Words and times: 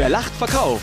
Wer 0.00 0.08
lacht, 0.08 0.32
verkauft. 0.32 0.82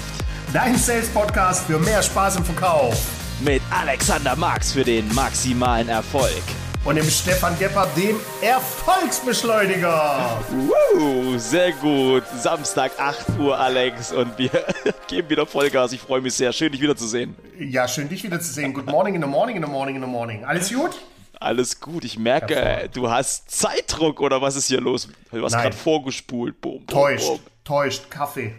Dein 0.53 0.77
Sales-Podcast 0.77 1.65
für 1.65 1.79
mehr 1.79 2.03
Spaß 2.03 2.35
im 2.35 2.45
Verkauf. 2.45 2.95
Mit 3.39 3.63
Alexander 3.71 4.35
Marx 4.35 4.73
für 4.73 4.83
den 4.83 5.11
maximalen 5.15 5.89
Erfolg. 5.89 6.43
Und 6.85 6.97
dem 6.97 7.09
Stefan 7.09 7.57
Gebhardt, 7.57 7.97
dem 7.97 8.17
Erfolgsbeschleuniger. 8.43 10.39
Woo, 10.51 11.35
sehr 11.39 11.71
gut. 11.71 12.25
Samstag 12.37 12.91
8 12.99 13.39
Uhr, 13.39 13.57
Alex. 13.57 14.11
Und 14.11 14.37
wir 14.37 14.51
geben 15.07 15.31
wieder 15.31 15.47
Vollgas. 15.47 15.93
Ich 15.93 15.99
freue 16.01 16.21
mich 16.21 16.35
sehr. 16.35 16.53
Schön, 16.53 16.71
dich 16.71 16.81
wiederzusehen. 16.81 17.35
Ja, 17.57 17.87
schön, 17.87 18.07
dich 18.09 18.21
wiederzusehen. 18.21 18.71
Good 18.71 18.85
morning 18.85 19.15
in 19.15 19.21
the 19.23 19.27
morning 19.27 19.55
in 19.55 19.63
the 19.63 19.67
morning 19.67 19.95
in 19.95 20.01
the 20.03 20.07
morning. 20.07 20.45
Alles 20.45 20.71
gut? 20.71 20.91
Alles 21.39 21.79
gut. 21.79 22.05
Ich 22.05 22.19
merke, 22.19 22.87
du 22.93 23.09
hast 23.09 23.49
Zeitdruck 23.49 24.21
oder 24.21 24.43
was 24.43 24.55
ist 24.55 24.67
hier 24.67 24.79
los? 24.79 25.09
Du 25.31 25.43
hast 25.43 25.53
gerade 25.53 25.75
vorgespult. 25.75 26.61
Boom, 26.61 26.85
boom, 26.85 26.87
täuscht, 26.87 27.25
boom. 27.25 27.39
täuscht. 27.63 28.11
Kaffee. 28.11 28.53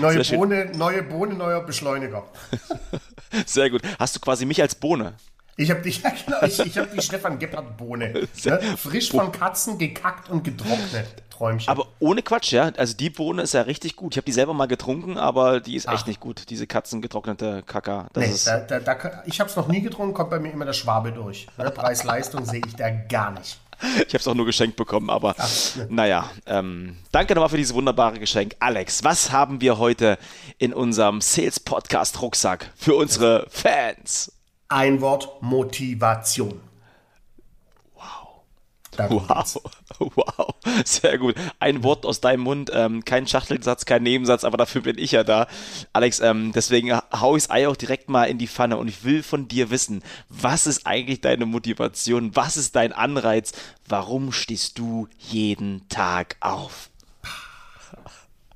Neue 0.00 0.22
Bohne, 0.24 0.70
neue 0.76 1.02
Bohne, 1.02 1.34
neuer 1.34 1.60
Beschleuniger. 1.60 2.24
Sehr 3.46 3.70
gut. 3.70 3.82
Hast 3.98 4.14
du 4.14 4.20
quasi 4.20 4.46
mich 4.46 4.62
als 4.62 4.74
Bohne? 4.74 5.14
Ich 5.56 5.70
habe 5.70 5.80
die, 5.80 5.90
ja, 6.02 6.12
genau, 6.24 6.42
ich, 6.42 6.58
ich 6.60 6.78
hab 6.78 6.92
die 6.92 7.02
Stefan 7.02 7.38
Gebhardt-Bohne. 7.38 8.28
Ne? 8.44 8.60
Frisch 8.76 9.10
von 9.10 9.32
Katzen 9.32 9.78
gekackt 9.78 10.28
und 10.28 10.44
getrocknet. 10.44 11.06
Träumchen. 11.30 11.68
Aber 11.68 11.88
ohne 11.98 12.22
Quatsch, 12.22 12.52
ja. 12.52 12.70
Also 12.76 12.96
die 12.96 13.10
Bohne 13.10 13.42
ist 13.42 13.54
ja 13.54 13.62
richtig 13.62 13.96
gut. 13.96 14.14
Ich 14.14 14.18
habe 14.18 14.24
die 14.24 14.32
selber 14.32 14.54
mal 14.54 14.66
getrunken, 14.66 15.18
aber 15.18 15.60
die 15.60 15.74
ist 15.74 15.88
Ach. 15.88 15.94
echt 15.94 16.06
nicht 16.06 16.20
gut. 16.20 16.48
Diese 16.48 16.66
katzengetrocknete 16.66 17.62
Kaka. 17.66 18.08
Das 18.12 18.24
nee, 18.24 18.30
ist 18.30 18.46
da, 18.46 18.60
da, 18.60 18.78
da, 18.78 19.22
ich 19.26 19.40
habe 19.40 19.50
es 19.50 19.56
noch 19.56 19.68
nie 19.68 19.82
getrunken, 19.82 20.14
kommt 20.14 20.30
bei 20.30 20.38
mir 20.38 20.52
immer 20.52 20.64
der 20.64 20.72
Schwabe 20.72 21.12
durch. 21.12 21.46
Ne? 21.58 21.70
Preis-Leistung 21.70 22.44
sehe 22.44 22.62
ich 22.66 22.76
da 22.76 22.90
gar 22.90 23.32
nicht. 23.32 23.58
Ich 23.82 24.14
habe 24.14 24.18
es 24.18 24.28
auch 24.28 24.34
nur 24.34 24.46
geschenkt 24.46 24.76
bekommen, 24.76 25.10
aber 25.10 25.34
Ach, 25.38 25.76
ne. 25.76 25.86
naja. 25.90 26.30
Ähm, 26.46 26.96
danke 27.12 27.34
nochmal 27.34 27.50
für 27.50 27.56
dieses 27.56 27.74
wunderbare 27.74 28.18
Geschenk. 28.18 28.54
Alex, 28.58 29.04
was 29.04 29.32
haben 29.32 29.60
wir 29.60 29.78
heute 29.78 30.18
in 30.58 30.72
unserem 30.72 31.20
Sales 31.20 31.60
Podcast 31.60 32.20
Rucksack 32.22 32.70
für 32.76 32.94
unsere 32.94 33.46
Fans? 33.50 34.32
Ein 34.68 35.00
Wort 35.00 35.42
Motivation. 35.42 36.60
Darum 38.96 39.28
wow, 39.28 39.36
geht's. 39.36 39.60
wow, 39.98 40.54
sehr 40.84 41.18
gut. 41.18 41.34
Ein 41.58 41.82
Wort 41.82 42.04
aus 42.04 42.20
deinem 42.20 42.40
Mund, 42.40 42.70
ähm, 42.72 43.04
kein 43.04 43.26
Schachtelsatz, 43.26 43.84
kein 43.84 44.02
Nebensatz, 44.02 44.44
aber 44.44 44.56
dafür 44.56 44.82
bin 44.82 44.98
ich 44.98 45.12
ja 45.12 45.24
da. 45.24 45.46
Alex, 45.92 46.20
ähm, 46.20 46.52
deswegen 46.52 46.92
hau 47.12 47.36
ich 47.36 47.44
das 47.44 47.50
Ei 47.50 47.68
auch 47.68 47.76
direkt 47.76 48.08
mal 48.08 48.24
in 48.24 48.38
die 48.38 48.48
Pfanne 48.48 48.76
und 48.76 48.88
ich 48.88 49.04
will 49.04 49.22
von 49.22 49.48
dir 49.48 49.70
wissen, 49.70 50.02
was 50.28 50.66
ist 50.66 50.86
eigentlich 50.86 51.20
deine 51.20 51.46
Motivation? 51.46 52.34
Was 52.34 52.56
ist 52.56 52.76
dein 52.76 52.92
Anreiz? 52.92 53.52
Warum 53.88 54.32
stehst 54.32 54.78
du 54.78 55.08
jeden 55.18 55.88
Tag 55.88 56.36
auf? 56.40 56.90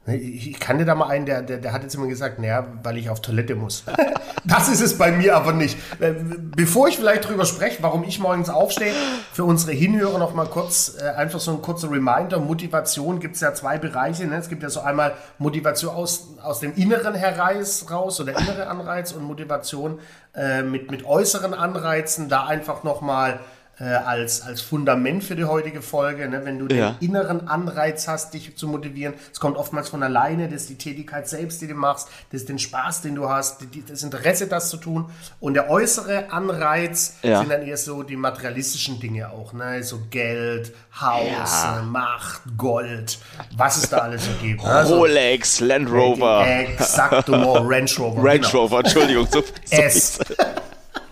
Ich 0.06 0.58
kannte 0.58 0.86
da 0.86 0.94
mal 0.94 1.08
einen, 1.08 1.26
der, 1.26 1.42
der, 1.42 1.58
der 1.58 1.72
hat 1.72 1.82
jetzt 1.82 1.94
immer 1.94 2.06
gesagt, 2.06 2.38
naja, 2.38 2.66
weil 2.82 2.96
ich 2.96 3.10
auf 3.10 3.20
Toilette 3.20 3.54
muss. 3.54 3.84
das 4.44 4.68
ist 4.68 4.80
es 4.80 4.96
bei 4.96 5.12
mir 5.12 5.36
aber 5.36 5.52
nicht. 5.52 5.76
Äh, 6.00 6.14
bevor 6.56 6.88
ich 6.88 6.96
vielleicht 6.96 7.28
drüber 7.28 7.44
spreche, 7.44 7.82
warum 7.82 8.02
ich 8.04 8.18
morgens 8.18 8.48
aufstehe, 8.48 8.94
für 9.32 9.44
unsere 9.44 9.72
Hinhörer 9.72 10.18
noch 10.18 10.32
mal 10.34 10.46
kurz, 10.46 10.96
äh, 10.98 11.10
einfach 11.10 11.38
so 11.38 11.52
ein 11.52 11.60
kurzer 11.60 11.90
Reminder. 11.90 12.40
Motivation 12.40 13.20
gibt 13.20 13.34
es 13.34 13.42
ja 13.42 13.52
zwei 13.52 13.76
Bereiche. 13.76 14.26
Ne? 14.26 14.36
Es 14.36 14.48
gibt 14.48 14.62
ja 14.62 14.70
so 14.70 14.80
einmal 14.80 15.12
Motivation 15.38 15.94
aus, 15.94 16.28
aus 16.42 16.60
dem 16.60 16.74
Inneren 16.76 17.14
heraus 17.14 17.90
raus 17.90 18.20
oder 18.20 18.38
innere 18.38 18.68
Anreiz 18.68 19.12
und 19.12 19.22
Motivation 19.22 19.98
äh, 20.34 20.62
mit, 20.62 20.90
mit 20.90 21.04
äußeren 21.04 21.52
Anreizen, 21.52 22.30
da 22.30 22.46
einfach 22.46 22.84
noch 22.84 23.02
mal 23.02 23.40
als, 23.84 24.42
als 24.42 24.60
Fundament 24.60 25.24
für 25.24 25.36
die 25.36 25.44
heutige 25.44 25.80
Folge. 25.80 26.28
Ne? 26.28 26.44
Wenn 26.44 26.58
du 26.58 26.74
ja. 26.74 26.92
den 26.92 27.08
inneren 27.08 27.48
Anreiz 27.48 28.08
hast, 28.08 28.34
dich 28.34 28.56
zu 28.56 28.68
motivieren, 28.68 29.14
es 29.32 29.40
kommt 29.40 29.56
oftmals 29.56 29.88
von 29.88 30.02
alleine, 30.02 30.48
das 30.48 30.62
ist 30.62 30.70
die 30.70 30.78
Tätigkeit 30.78 31.28
selbst, 31.28 31.62
die 31.62 31.66
du 31.66 31.74
machst, 31.74 32.08
das 32.30 32.42
ist 32.42 32.48
den 32.48 32.58
Spaß, 32.58 33.02
den 33.02 33.14
du 33.14 33.28
hast, 33.28 33.62
das 33.88 34.02
Interesse, 34.02 34.46
das 34.46 34.68
zu 34.68 34.76
tun. 34.76 35.06
Und 35.40 35.54
der 35.54 35.70
äußere 35.70 36.30
Anreiz 36.30 37.16
ja. 37.22 37.40
sind 37.40 37.50
dann 37.50 37.62
eher 37.62 37.76
so 37.76 38.02
die 38.02 38.16
materialistischen 38.16 39.00
Dinge 39.00 39.30
auch, 39.30 39.52
ne? 39.52 39.82
so 39.82 40.00
Geld, 40.10 40.74
Haus, 41.00 41.62
ja. 41.62 41.82
Macht, 41.82 42.42
Gold, 42.58 43.18
was 43.56 43.78
es 43.78 43.88
da 43.88 43.98
alles 43.98 44.26
so 44.26 44.32
gibt. 44.42 44.62
Also, 44.64 44.98
Rolex, 44.98 45.60
Land 45.60 45.90
Rover. 45.90 46.46
Exakt, 46.46 47.28
Range 47.28 47.90
Rover. 47.98 48.22
Range 48.22 48.40
genau. 48.40 48.50
Rover, 48.50 48.78
Entschuldigung. 48.80 49.26
So, 49.30 49.42
so 49.64 50.24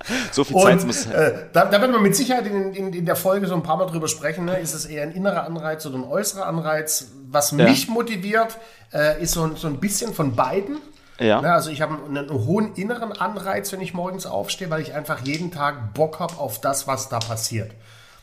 so 0.32 0.44
viel 0.44 0.56
Zeit 0.56 0.84
muss. 0.84 1.06
Äh, 1.06 1.46
da, 1.52 1.66
da 1.66 1.80
werden 1.80 1.92
wir 1.92 2.00
mit 2.00 2.16
Sicherheit 2.16 2.46
in, 2.46 2.72
in, 2.74 2.92
in, 2.92 3.06
der 3.06 3.16
Folge 3.16 3.46
so 3.46 3.54
ein 3.54 3.62
paar 3.62 3.76
Mal 3.76 3.86
drüber 3.86 4.08
sprechen. 4.08 4.44
Ne? 4.44 4.58
Ist 4.58 4.74
es 4.74 4.86
eher 4.86 5.02
ein 5.02 5.12
innerer 5.12 5.44
Anreiz 5.44 5.84
oder 5.86 5.96
ein 5.96 6.04
äußerer 6.04 6.46
Anreiz? 6.46 7.12
Was 7.30 7.50
ja. 7.50 7.64
mich 7.64 7.88
motiviert, 7.88 8.58
äh, 8.92 9.22
ist 9.22 9.32
so, 9.32 9.54
so 9.54 9.68
ein 9.68 9.80
bisschen 9.80 10.14
von 10.14 10.34
beiden. 10.34 10.78
Ja. 11.18 11.40
Ne? 11.40 11.52
Also 11.52 11.70
ich 11.70 11.82
habe 11.82 11.94
einen, 11.94 12.16
einen 12.16 12.30
hohen 12.30 12.74
inneren 12.74 13.12
Anreiz, 13.12 13.72
wenn 13.72 13.80
ich 13.80 13.94
morgens 13.94 14.26
aufstehe, 14.26 14.70
weil 14.70 14.82
ich 14.82 14.94
einfach 14.94 15.20
jeden 15.24 15.50
Tag 15.50 15.94
Bock 15.94 16.20
habe 16.20 16.38
auf 16.38 16.60
das, 16.60 16.86
was 16.86 17.08
da 17.08 17.18
passiert. 17.18 17.72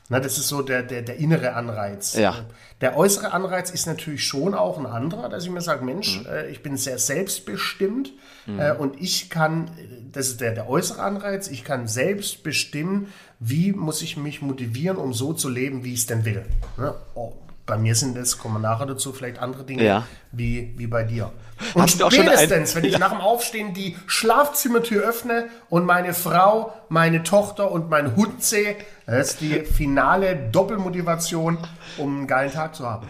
Na, 0.07 0.19
das 0.19 0.37
ist 0.37 0.47
so 0.47 0.61
der, 0.61 0.83
der, 0.83 1.01
der 1.01 1.17
innere 1.17 1.53
Anreiz. 1.53 2.13
Ja. 2.15 2.45
Der 2.81 2.95
äußere 2.95 3.33
Anreiz 3.33 3.71
ist 3.71 3.87
natürlich 3.87 4.23
schon 4.23 4.53
auch 4.53 4.77
ein 4.77 4.85
anderer, 4.85 5.29
dass 5.29 5.45
ich 5.45 5.49
mir 5.49 5.61
sage, 5.61 5.83
Mensch, 5.83 6.19
mhm. 6.19 6.27
äh, 6.27 6.47
ich 6.47 6.61
bin 6.61 6.77
sehr 6.77 6.99
selbstbestimmt 6.99 8.13
mhm. 8.45 8.59
äh, 8.59 8.71
und 8.73 9.01
ich 9.01 9.31
kann, 9.31 9.71
das 10.11 10.27
ist 10.27 10.41
der, 10.41 10.53
der 10.53 10.69
äußere 10.69 11.01
Anreiz, 11.01 11.47
ich 11.47 11.63
kann 11.63 11.87
selbst 11.87 12.43
bestimmen, 12.43 13.07
wie 13.39 13.71
muss 13.71 14.03
ich 14.03 14.15
mich 14.15 14.43
motivieren, 14.43 14.97
um 14.97 15.13
so 15.13 15.33
zu 15.33 15.49
leben, 15.49 15.83
wie 15.83 15.93
ich 15.93 16.01
es 16.01 16.05
denn 16.05 16.23
will. 16.23 16.45
Ne? 16.77 16.93
Oh, 17.15 17.33
bei 17.65 17.77
mir 17.77 17.95
sind 17.95 18.15
es, 18.15 18.37
kommen 18.37 18.55
wir 18.55 18.59
nachher 18.59 18.85
dazu, 18.85 19.11
vielleicht 19.11 19.39
andere 19.39 19.63
Dinge 19.63 19.83
ja. 19.83 20.05
Wie, 20.35 20.73
wie 20.77 20.87
bei 20.87 21.03
dir. 21.03 21.31
Und 21.73 21.83
Hast 21.83 22.13
spätestens, 22.13 22.75
wenn 22.75 22.83
ich 22.83 22.97
nach 22.99 23.11
dem 23.11 23.21
Aufstehen 23.21 23.73
die 23.73 23.95
Schlafzimmertür 24.07 25.03
öffne 25.03 25.47
und 25.69 25.85
meine 25.85 26.13
Frau, 26.13 26.73
meine 26.89 27.23
Tochter 27.23 27.71
und 27.71 27.89
mein 27.89 28.15
Hund 28.15 28.43
sehe, 28.43 28.75
das 29.05 29.31
ist 29.31 29.41
die 29.41 29.61
finale 29.61 30.35
Doppelmotivation, 30.51 31.57
um 31.97 32.17
einen 32.17 32.27
geilen 32.27 32.51
Tag 32.51 32.75
zu 32.75 32.85
haben. 32.85 33.07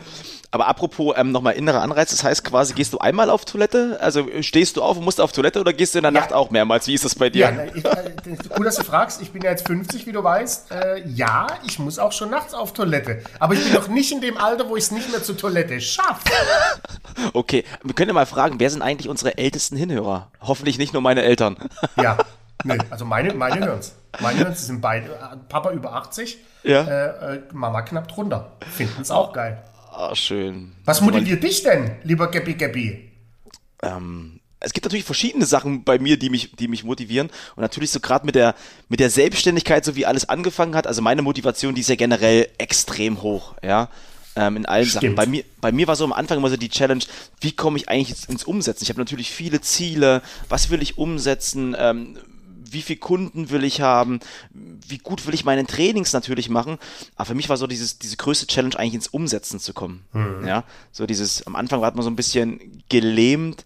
Aber 0.56 0.68
apropos 0.68 1.14
ähm, 1.18 1.34
nochmal 1.34 1.56
innerer 1.56 1.82
Anreiz, 1.82 2.12
das 2.12 2.24
heißt 2.24 2.46
quasi, 2.46 2.74
gehst 2.74 2.94
du 2.94 3.00
einmal 3.00 3.30
auf 3.30 3.44
Toilette? 3.44 3.98
Also 4.00 4.26
stehst 4.40 4.78
du 4.78 4.84
auf 4.84 4.96
und 4.96 5.04
musst 5.04 5.20
auf 5.20 5.34
Toilette 5.34 5.60
oder 5.60 5.74
gehst 5.74 5.96
du 5.96 6.00
in 6.00 6.04
der 6.04 6.14
ja. 6.14 6.20
Nacht 6.22 6.32
auch 6.32 6.50
mehrmals? 6.50 6.88
Wie 6.88 6.94
ist 6.94 7.04
das 7.04 7.14
bei 7.14 7.30
dir? 7.30 7.52
Ja, 7.52 7.66
ich, 7.74 7.84
äh, 7.84 8.38
gut, 8.56 8.66
dass 8.66 8.78
du 8.78 8.86
fragst. 8.86 9.22
Ich 9.22 9.32
bin 9.32 9.42
ja 9.42 9.50
jetzt 9.50 9.68
50, 9.68 10.06
wie 10.06 10.14
du 10.14 10.24
weißt. 10.24 10.72
Äh, 10.72 11.10
ja, 11.10 11.48
ich 11.68 11.78
muss 11.78 12.00
auch 12.00 12.14
schon 12.14 12.30
nachts 12.30 12.54
auf 12.54 12.72
Toilette. 12.72 13.22
Aber 13.38 13.54
ich 13.54 13.66
bin 13.66 13.74
noch 13.74 13.90
nicht 13.90 14.14
in 14.14 14.22
dem 14.22 14.38
Alter, 14.38 14.70
wo 14.70 14.78
ich 14.78 14.86
es 14.86 14.92
nicht 14.92 15.12
mehr 15.12 15.22
zur 15.22 15.36
Toilette 15.36 15.82
schaffe. 15.82 16.24
okay, 17.34 17.64
wir 17.84 17.94
können 17.94 18.10
ja 18.10 18.14
mal 18.14 18.26
fragen, 18.26 18.60
wer 18.60 18.70
sind 18.70 18.82
eigentlich 18.82 19.10
unsere 19.10 19.38
ältesten 19.38 19.78
Hinhörer? 19.78 20.32
Hoffentlich 20.42 20.78
nicht 20.78 20.94
nur 20.94 21.02
meine 21.02 21.24
Eltern. 21.24 21.58
ja, 21.98 22.18
nee, 22.64 22.78
also 22.90 23.06
meine, 23.06 23.34
meine 23.34 23.66
hören 23.66 23.80
es. 23.80 23.96
Meine 24.20 24.40
hören 24.40 24.56
sind 24.56 24.82
beide. 24.82 25.08
Äh, 25.08 25.38
Papa 25.50 25.72
über 25.72 25.94
80, 25.94 26.38
ja. 26.64 26.82
äh, 26.82 27.42
Mama 27.52 27.82
knapp 27.82 28.08
drunter. 28.08 28.52
Finden 28.72 29.02
es 29.02 29.12
auch 29.12 29.34
geil. 29.34 29.62
Ah, 29.92 30.14
schön. 30.14 30.74
Was 30.84 31.02
motiviert 31.02 31.44
dich 31.44 31.64
denn, 31.64 31.92
lieber 32.04 32.30
Gabby 32.30 32.56
Gabby? 32.56 33.12
Ähm, 33.82 34.42
es 34.60 34.74
gibt 34.74 34.86
natürlich 34.86 35.06
verschiedene 35.06 35.46
Sachen 35.46 35.84
bei 35.84 36.00
mir, 36.00 36.18
die 36.18 36.30
mich, 36.30 36.56
die 36.56 36.68
mich 36.68 36.84
motivieren. 36.84 37.30
Und 37.56 37.62
natürlich 37.62 37.92
so 37.92 38.00
gerade 38.00 38.26
mit 38.26 38.36
der, 38.36 38.56
mit 38.90 39.00
der 39.00 39.10
Selbstständigkeit, 39.10 39.86
so 39.86 39.96
wie 39.96 40.06
alles 40.06 40.28
angefangen 40.28 40.76
hat. 40.76 40.88
Also 40.88 41.02
meine 41.02 41.22
Motivation, 41.22 41.76
die 41.76 41.82
ist 41.82 41.90
ja 41.90 41.96
generell 41.96 42.50
extrem 42.58 43.22
hoch, 43.22 43.54
ja. 43.64 43.90
Ähm, 44.36 44.58
in 44.58 44.66
allen 44.66 44.86
Stimmt. 44.86 45.04
Sachen. 45.04 45.16
Bei 45.16 45.26
mir, 45.26 45.44
bei 45.62 45.72
mir 45.72 45.88
war 45.88 45.96
so 45.96 46.04
am 46.04 46.14
Anfang 46.14 46.38
immer 46.38 46.50
so 46.50 46.58
die 46.58 46.70
Challenge, 46.70 47.04
wie 47.40 47.54
komme 47.54 47.78
ich 47.78 47.88
eigentlich 47.88 48.28
ins 48.28 48.44
Umsetzen? 48.44 48.84
Ich 48.84 48.90
habe 48.90 49.00
natürlich 49.00 49.32
viele 49.32 49.62
Ziele, 49.62 50.22
was 50.50 50.70
will 50.70 50.82
ich 50.82 50.98
umsetzen? 50.98 51.76
Ähm, 51.78 52.18
wie 52.76 52.82
viele 52.82 53.00
Kunden 53.00 53.50
will 53.50 53.64
ich 53.64 53.82
haben, 53.82 54.20
wie 54.52 54.98
gut 54.98 55.26
will 55.26 55.34
ich 55.34 55.46
meine 55.46 55.66
Trainings 55.66 56.14
natürlich 56.14 56.50
machen. 56.50 56.78
Aber 57.16 57.26
für 57.26 57.36
mich 57.36 57.50
war 57.50 57.58
so 57.58 57.68
dieses, 57.68 58.00
diese 58.00 58.18
größte 58.18 58.48
Challenge 58.48 58.78
eigentlich 58.78 58.96
ins 58.96 59.08
Umsetzen 59.08 59.60
zu 59.60 59.74
kommen. 59.74 60.04
Mhm. 60.14 60.46
Ja, 60.46 60.64
so 60.92 61.06
dieses, 61.06 61.46
am 61.48 61.56
Anfang 61.56 61.82
war 61.82 61.94
man 61.96 62.04
so 62.04 62.10
ein 62.10 62.16
bisschen 62.16 62.84
gelähmt, 62.90 63.66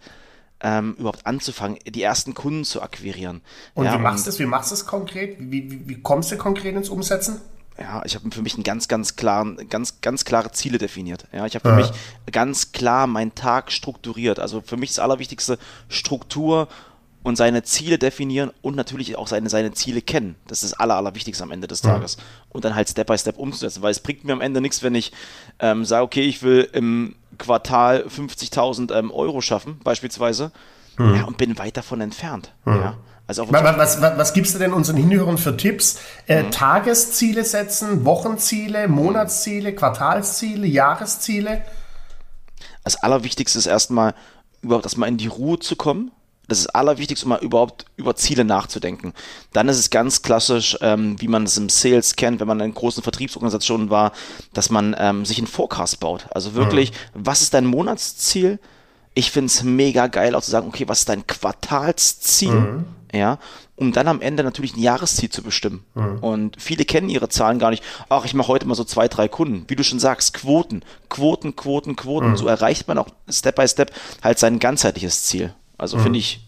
ähm, 0.62 0.96
überhaupt 1.00 1.26
anzufangen, 1.26 1.80
die 1.86 2.04
ersten 2.04 2.34
Kunden 2.34 2.66
zu 2.66 2.82
akquirieren. 2.82 3.42
Und 3.74 3.86
ja, 3.86 3.98
wie 3.98 4.02
machst 4.02 4.26
du 4.26 4.30
es? 4.30 4.40
Wie 4.40 4.46
machst 4.46 4.72
du 4.72 4.76
es 4.76 4.86
konkret? 4.86 5.38
Wie, 5.40 5.72
wie, 5.72 5.88
wie 5.88 6.02
kommst 6.02 6.32
du 6.32 6.38
konkret 6.38 6.76
ins 6.76 6.90
Umsetzen? 6.90 7.42
Ja, 7.80 8.02
ich 8.06 8.16
habe 8.16 8.30
für 8.32 8.42
mich 8.42 8.56
einen 8.56 8.64
ganz, 8.64 8.88
ganz 8.88 9.16
klaren, 9.16 9.70
ganz, 9.70 10.02
ganz 10.02 10.26
klare 10.26 10.52
Ziele 10.52 10.78
definiert. 10.78 11.26
Ja, 11.32 11.46
ich 11.46 11.56
habe 11.56 11.70
für 11.70 11.80
ja. 11.80 11.88
mich 11.88 11.92
ganz 12.32 12.72
klar 12.72 13.08
meinen 13.08 13.36
Tag 13.36 13.72
strukturiert. 13.72 14.40
Also 14.40 14.62
für 14.62 14.78
mich 14.78 14.90
das 14.90 15.00
Allerwichtigste 15.00 15.58
Struktur 15.88 16.68
und 17.24 17.36
seine 17.36 17.64
Ziele 17.64 17.98
definieren 17.98 18.52
und 18.62 18.76
natürlich 18.76 19.16
auch 19.18 19.28
seine, 19.28 19.50
seine 19.50 19.72
Ziele 19.72 20.02
kennen. 20.02 20.36
Das 20.48 20.64
ist 20.64 20.74
das 20.74 20.80
Aller, 20.80 20.96
Allerwichtigste 20.96 21.44
am 21.44 21.52
Ende 21.52 21.68
des 21.68 21.82
Tages. 21.82 22.16
Ja. 22.18 22.24
Und 22.50 22.66
dann 22.66 22.76
halt 22.76 22.90
Step 22.90 23.08
by 23.08 23.18
Step 23.18 23.38
umzusetzen, 23.38 23.82
weil 23.82 23.92
es 23.92 24.00
bringt 24.00 24.24
mir 24.24 24.34
am 24.34 24.42
Ende 24.42 24.62
nichts, 24.62 24.84
wenn 24.84 24.96
ich 24.96 25.12
ähm, 25.60 25.86
sage, 25.86 26.04
okay, 26.04 26.24
ich 26.24 26.44
will 26.44 26.70
im 26.74 27.16
Quartal 27.38 28.06
50.000 28.08 28.98
ähm, 28.98 29.12
Euro 29.12 29.42
schaffen, 29.42 29.80
beispielsweise, 29.84 30.52
mhm. 31.00 31.16
ja, 31.16 31.24
und 31.24 31.38
bin 31.38 31.58
weit 31.58 31.78
davon 31.78 32.02
entfernt. 32.02 32.54
Mhm. 32.66 32.76
Ja. 32.76 32.98
Also 33.26 33.52
was, 33.52 33.64
was, 33.64 34.02
was, 34.02 34.18
was, 34.18 34.34
gibst 34.34 34.56
du 34.56 34.60
denn 34.60 34.74
unseren 34.74 34.98
Hinhörern 34.98 35.38
für 35.38 35.56
Tipps? 35.56 36.00
Äh, 36.28 36.44
mhm. 36.44 36.52
Tagesziele 36.52 37.44
setzen, 37.44 38.04
Wochenziele, 38.04 38.88
Monatsziele, 38.88 39.76
Quartalsziele, 39.76 40.66
Jahresziele? 40.66 41.64
Das 42.84 42.96
Allerwichtigste 42.96 43.60
ist 43.60 43.68
erstmal, 43.68 44.16
überhaupt 44.64 44.86
erstmal 44.86 45.10
in 45.10 45.18
die 45.18 45.28
Ruhe 45.28 45.60
zu 45.60 45.76
kommen. 45.76 46.12
Das 46.48 46.58
ist 46.58 46.66
das 46.66 46.74
Allerwichtigste, 46.74 47.28
um 47.28 47.30
mal 47.30 47.44
überhaupt 47.44 47.86
über 47.98 48.16
Ziele 48.16 48.44
nachzudenken. 48.44 49.14
Dann 49.54 49.70
ist 49.70 49.78
es 49.78 49.92
ganz 49.92 50.24
klassisch, 50.24 50.76
ähm, 50.82 51.22
wie 51.22 51.28
man 51.28 51.44
es 51.44 51.56
im 51.56 51.70
Sales 51.70 52.16
kennt, 52.16 52.40
wenn 52.40 52.48
man 52.48 52.60
in 52.60 52.74
großen 52.74 53.04
Vertriebsorganisationen 53.04 53.92
war, 53.92 54.12
dass 54.54 54.72
man 54.72 54.96
ähm, 54.98 55.26
sich 55.26 55.38
einen 55.38 55.46
Forecast 55.46 56.00
baut. 56.00 56.26
Also 56.32 56.56
wirklich, 56.56 56.92
mhm. 56.92 56.96
was 57.14 57.44
ist 57.44 57.54
dein 57.54 57.68
Monatsziel? 57.68 58.58
Ich 59.14 59.32
finde 59.32 59.48
es 59.48 59.64
mega 59.64 60.08
geil, 60.08 60.36
auch 60.36 60.42
zu 60.42 60.52
sagen, 60.52 60.68
okay, 60.68 60.88
was 60.88 61.00
ist 61.00 61.10
dein 61.10 61.26
Quartalsziel? 61.28 62.52
Mhm. 62.52 62.86
Ja, 63.12 63.40
um 63.76 63.92
dann 63.92 64.08
am 64.08 64.22
Ende 64.22 64.44
natürlich 64.44 64.76
ein 64.76 64.82
Jahresziel 64.82 65.30
zu 65.30 65.42
bestimmen. 65.42 65.84
Mhm. 65.96 66.20
Und 66.20 66.62
viele 66.62 66.86
kennen 66.86 67.10
ihre 67.10 67.30
Zahlen 67.30 67.58
gar 67.58 67.72
nicht. 67.72 67.84
Ach, 68.10 68.26
ich 68.26 68.34
mache 68.34 68.50
heute 68.50 68.68
mal 68.68 68.76
so 68.76 68.84
zwei, 68.84 69.08
drei 69.08 69.28
Kunden. 69.28 69.66
Wie 69.68 69.76
du 69.76 69.84
schon 69.84 70.00
sagst, 70.00 70.34
Quoten, 70.34 70.84
Quoten, 71.08 71.56
Quoten, 71.56 71.96
Quoten. 71.96 72.32
Mhm. 72.32 72.38
So 72.38 72.48
erreicht 72.48 72.88
man 72.88 72.98
auch 72.98 73.08
Step 73.30 73.56
by 73.56 73.68
Step 73.68 73.92
halt 74.22 74.38
sein 74.38 74.60
ganzheitliches 74.60 75.24
Ziel. 75.24 75.54
Also 75.78 75.98
mhm. 75.98 76.02
finde 76.02 76.20
ich, 76.20 76.48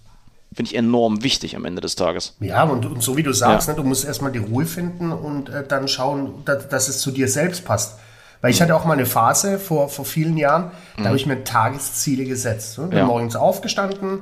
finde 0.53 0.69
ich 0.69 0.77
enorm 0.77 1.23
wichtig 1.23 1.55
am 1.55 1.65
Ende 1.65 1.81
des 1.81 1.95
Tages. 1.95 2.35
Ja, 2.41 2.63
und, 2.63 2.85
und 2.85 3.01
so 3.01 3.15
wie 3.15 3.23
du 3.23 3.33
sagst, 3.33 3.69
ja. 3.69 3.73
ne, 3.73 3.81
du 3.81 3.87
musst 3.87 4.05
erstmal 4.05 4.33
die 4.33 4.39
Ruhe 4.39 4.65
finden 4.65 5.11
und 5.13 5.49
äh, 5.49 5.65
dann 5.65 5.87
schauen, 5.87 6.43
dass, 6.45 6.67
dass, 6.67 6.89
es 6.89 6.99
zu 6.99 7.11
dir 7.11 7.29
selbst 7.29 7.63
passt. 7.65 7.97
Weil 8.41 8.51
ich 8.51 8.61
hatte 8.61 8.75
auch 8.75 8.85
mal 8.85 8.93
eine 8.93 9.05
Phase 9.05 9.59
vor, 9.59 9.89
vor 9.89 10.05
vielen 10.05 10.35
Jahren, 10.37 10.71
da 10.95 11.01
mhm. 11.01 11.07
habe 11.07 11.15
ich 11.17 11.25
mir 11.25 11.43
Tagesziele 11.43 12.25
gesetzt. 12.25 12.77
Ne? 12.79 12.87
Bin 12.87 12.97
ja. 12.97 13.05
morgens 13.05 13.35
aufgestanden 13.35 14.21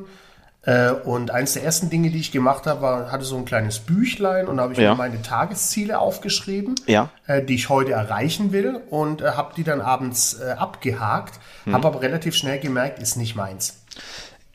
äh, 0.64 0.92
und 0.92 1.32
eins 1.32 1.54
der 1.54 1.64
ersten 1.64 1.90
Dinge, 1.90 2.10
die 2.10 2.20
ich 2.20 2.32
gemacht 2.32 2.68
habe, 2.68 2.82
war, 2.82 3.12
hatte 3.12 3.24
so 3.24 3.38
ein 3.38 3.46
kleines 3.46 3.80
Büchlein 3.80 4.48
und 4.48 4.58
da 4.58 4.64
habe 4.64 4.74
ich 4.74 4.80
ja. 4.80 4.92
mir 4.92 4.98
meine 4.98 5.22
Tagesziele 5.22 6.00
aufgeschrieben, 6.00 6.76
ja. 6.86 7.10
äh, 7.28 7.42
die 7.42 7.56
ich 7.56 7.70
heute 7.70 7.94
erreichen 7.94 8.52
will 8.52 8.82
und 8.90 9.22
äh, 9.22 9.32
habe 9.32 9.54
die 9.56 9.64
dann 9.64 9.80
abends 9.80 10.40
äh, 10.40 10.52
abgehakt, 10.52 11.40
mhm. 11.66 11.74
habe 11.74 11.88
aber 11.88 12.02
relativ 12.02 12.36
schnell 12.36 12.60
gemerkt, 12.60 13.02
ist 13.02 13.16
nicht 13.16 13.36
meins. 13.36 13.78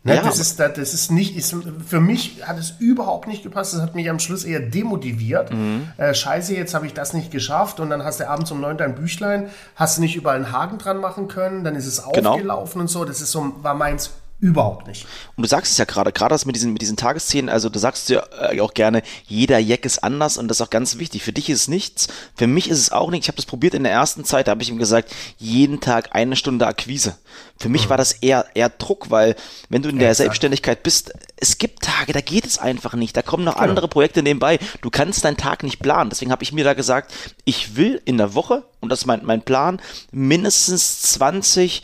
Ne, 0.07 0.17
ja, 0.17 0.23
das, 0.23 0.39
ist, 0.39 0.61
das 0.61 0.77
ist 0.77 1.11
nicht, 1.11 1.35
ist, 1.35 1.57
für 1.87 1.99
mich 1.99 2.47
hat 2.47 2.59
es 2.59 2.75
überhaupt 2.79 3.27
nicht 3.27 3.43
gepasst. 3.43 3.73
Das 3.73 3.81
hat 3.81 3.95
mich 3.95 4.11
am 4.11 4.19
Schluss 4.19 4.45
eher 4.45 4.61
demotiviert. 4.61 5.51
Mhm. 5.51 5.89
Äh, 5.97 6.13
scheiße, 6.13 6.55
jetzt 6.55 6.75
habe 6.75 6.85
ich 6.85 6.93
das 6.93 7.15
nicht 7.15 7.31
geschafft. 7.31 7.81
Und 7.81 7.89
dann 7.89 8.05
hast 8.05 8.21
du 8.21 8.29
abends 8.29 8.51
um 8.51 8.61
neun 8.61 8.77
dein 8.77 8.95
Büchlein, 8.95 9.49
hast 9.77 9.97
du 9.97 10.03
nicht 10.03 10.15
überall 10.15 10.37
einen 10.37 10.53
Haken 10.53 10.77
dran 10.77 10.99
machen 10.99 11.29
können, 11.29 11.65
dann 11.65 11.75
ist 11.75 11.87
es 11.87 12.03
genau. 12.13 12.33
aufgelaufen 12.33 12.83
und 12.83 12.89
so. 12.89 13.07
Das 13.07 13.23
ist 13.23 13.33
so, 13.33 13.55
war 13.63 13.73
meins 13.73 14.11
Überhaupt 14.45 14.87
nicht. 14.87 15.07
Und 15.37 15.43
du 15.43 15.49
sagst 15.49 15.73
es 15.73 15.79
ja 15.79 15.87
gerade, 15.87 16.13
gerade 16.13 16.35
das 16.35 16.45
mit 16.45 16.55
diesen, 16.55 16.75
mit 16.75 16.83
diesen 16.83 16.99
Tagesszenen, 16.99 17.49
also 17.49 17.71
du 17.71 17.79
sagst 17.79 18.11
ja 18.11 18.23
äh, 18.43 18.61
auch 18.61 18.75
gerne, 18.75 19.03
jeder 19.27 19.59
Jack 19.59 19.87
ist 19.87 20.05
anders 20.05 20.37
und 20.37 20.49
das 20.49 20.59
ist 20.59 20.67
auch 20.67 20.69
ganz 20.69 20.99
wichtig. 20.99 21.23
Für 21.23 21.33
dich 21.33 21.49
ist 21.49 21.63
es 21.63 21.69
nichts, 21.69 22.09
für 22.37 22.47
mich 22.47 22.69
ist 22.69 22.79
es 22.79 22.93
auch 22.93 23.11
nicht. 23.11 23.23
Ich 23.23 23.29
habe 23.29 23.37
das 23.37 23.47
probiert 23.47 23.73
in 23.73 23.85
der 23.85 23.93
ersten 23.93 24.23
Zeit, 24.23 24.47
da 24.47 24.51
habe 24.51 24.63
ich 24.63 24.69
ihm 24.69 24.77
gesagt, 24.77 25.11
jeden 25.39 25.81
Tag 25.81 26.11
eine 26.15 26.37
Stunde 26.37 26.67
Akquise. 26.67 27.17
Für 27.59 27.71
mich 27.71 27.87
mhm. 27.87 27.91
war 27.91 27.97
das 27.97 28.13
eher, 28.13 28.45
eher 28.53 28.69
Druck, 28.69 29.11
weil 29.11 29.35
wenn 29.71 29.81
du 29.81 29.89
in 29.89 29.99
der 29.99 30.11
Exakt. 30.11 30.27
Selbstständigkeit 30.27 30.83
bist, 30.83 31.15
es 31.37 31.57
gibt 31.57 31.83
Tage, 31.83 32.13
da 32.13 32.21
geht 32.21 32.45
es 32.45 32.59
einfach 32.59 32.93
nicht. 32.93 33.17
Da 33.17 33.23
kommen 33.23 33.45
noch 33.45 33.55
genau. 33.55 33.67
andere 33.67 33.89
Projekte 33.89 34.23
nebenbei. 34.23 34.59
Du 34.83 34.91
kannst 34.91 35.25
deinen 35.25 35.39
Tag 35.39 35.63
nicht 35.63 35.79
planen. 35.79 36.11
Deswegen 36.11 36.33
habe 36.33 36.43
ich 36.43 36.53
mir 36.53 36.65
da 36.65 36.75
gesagt, 36.75 37.15
ich 37.47 37.77
will 37.77 37.99
in 38.05 38.19
der 38.19 38.35
Woche, 38.35 38.65
und 38.81 38.91
das 38.91 39.01
ist 39.01 39.07
mein, 39.07 39.25
mein 39.25 39.41
Plan, 39.41 39.81
mindestens 40.13 41.01
20 41.01 41.83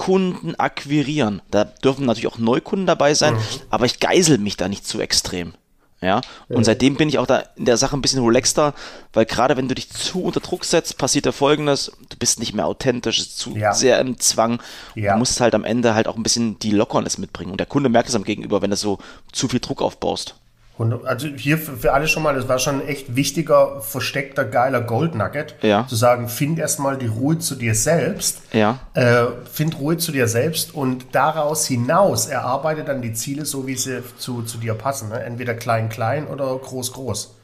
Kunden 0.00 0.54
akquirieren. 0.54 1.42
Da 1.50 1.64
dürfen 1.64 2.06
natürlich 2.06 2.26
auch 2.26 2.38
Neukunden 2.38 2.86
dabei 2.86 3.12
sein, 3.12 3.34
mhm. 3.34 3.40
aber 3.68 3.84
ich 3.84 4.00
geisel 4.00 4.38
mich 4.38 4.56
da 4.56 4.66
nicht 4.66 4.86
zu 4.86 4.98
extrem. 4.98 5.52
Ja, 6.00 6.22
und 6.48 6.64
seitdem 6.64 6.96
bin 6.96 7.10
ich 7.10 7.18
auch 7.18 7.26
da 7.26 7.42
in 7.56 7.66
der 7.66 7.76
Sache 7.76 7.94
ein 7.94 8.00
bisschen 8.00 8.24
relaxter, 8.24 8.72
weil 9.12 9.26
gerade 9.26 9.58
wenn 9.58 9.68
du 9.68 9.74
dich 9.74 9.90
zu 9.90 10.22
unter 10.22 10.40
Druck 10.40 10.64
setzt, 10.64 10.96
passiert 10.96 11.26
ja 11.26 11.32
folgendes, 11.32 11.92
du 12.08 12.16
bist 12.16 12.38
nicht 12.38 12.54
mehr 12.54 12.66
authentisch, 12.66 13.28
zu 13.28 13.54
ja. 13.54 13.74
sehr 13.74 14.00
im 14.00 14.18
Zwang. 14.18 14.62
Ja. 14.94 15.12
Du 15.12 15.18
musst 15.18 15.38
halt 15.42 15.54
am 15.54 15.64
Ende 15.64 15.94
halt 15.94 16.08
auch 16.08 16.16
ein 16.16 16.22
bisschen 16.22 16.58
die 16.58 16.70
Lockernis 16.70 17.18
mitbringen. 17.18 17.50
Und 17.50 17.58
der 17.58 17.66
Kunde 17.66 17.90
merkt 17.90 18.08
es 18.08 18.14
am 18.14 18.24
Gegenüber, 18.24 18.62
wenn 18.62 18.70
du 18.70 18.76
so 18.76 19.00
zu 19.32 19.48
viel 19.48 19.60
Druck 19.60 19.82
aufbaust. 19.82 20.36
Und 20.80 21.04
also 21.04 21.28
hier 21.28 21.58
für, 21.58 21.76
für 21.76 21.92
alle 21.92 22.08
schon 22.08 22.22
mal, 22.22 22.34
das 22.34 22.48
war 22.48 22.58
schon 22.58 22.80
ein 22.80 22.88
echt 22.88 23.14
wichtiger, 23.14 23.82
versteckter, 23.82 24.46
geiler 24.46 24.80
Gold 24.80 25.14
Nugget. 25.14 25.54
Ja. 25.60 25.86
Zu 25.86 25.94
sagen, 25.94 26.30
find 26.30 26.58
erstmal 26.58 26.96
die 26.96 27.08
Ruhe 27.08 27.38
zu 27.38 27.54
dir 27.54 27.74
selbst. 27.74 28.40
Ja. 28.54 28.78
Äh, 28.94 29.26
find 29.52 29.78
Ruhe 29.78 29.98
zu 29.98 30.10
dir 30.10 30.26
selbst 30.26 30.74
und 30.74 31.04
daraus 31.12 31.66
hinaus 31.66 32.28
erarbeite 32.28 32.82
dann 32.82 33.02
die 33.02 33.12
Ziele 33.12 33.44
so, 33.44 33.66
wie 33.66 33.76
sie 33.76 34.02
zu, 34.16 34.40
zu 34.40 34.56
dir 34.56 34.72
passen. 34.72 35.10
Ne? 35.10 35.22
Entweder 35.22 35.52
klein, 35.52 35.90
klein 35.90 36.26
oder 36.26 36.56
groß, 36.56 36.92
groß. 36.94 37.34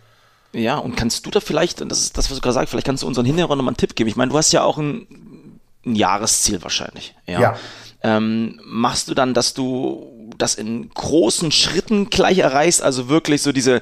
Ja, 0.54 0.78
und 0.78 0.96
kannst 0.96 1.26
du 1.26 1.30
da 1.30 1.40
vielleicht, 1.40 1.82
und 1.82 1.90
das 1.90 2.00
ist 2.00 2.16
das, 2.16 2.30
was 2.30 2.38
du 2.38 2.40
gerade 2.40 2.54
sagst, 2.54 2.70
vielleicht 2.70 2.86
kannst 2.86 3.02
du 3.02 3.06
unseren 3.06 3.26
Hinhörern 3.26 3.58
nochmal 3.58 3.72
einen 3.72 3.76
Tipp 3.76 3.94
geben. 3.96 4.08
Ich 4.08 4.16
meine, 4.16 4.30
du 4.30 4.38
hast 4.38 4.50
ja 4.52 4.62
auch 4.62 4.78
ein, 4.78 5.06
ein 5.84 5.94
Jahresziel 5.94 6.62
wahrscheinlich. 6.62 7.14
Ja. 7.26 7.38
ja. 7.38 7.56
Ähm, 8.02 8.58
machst 8.64 9.08
du 9.08 9.14
dann, 9.14 9.34
dass 9.34 9.52
du 9.52 10.15
das 10.38 10.54
in 10.54 10.90
großen 10.90 11.52
Schritten 11.52 12.10
gleich 12.10 12.38
erreichst, 12.38 12.82
also 12.82 13.08
wirklich 13.08 13.42
so 13.42 13.52
diese 13.52 13.80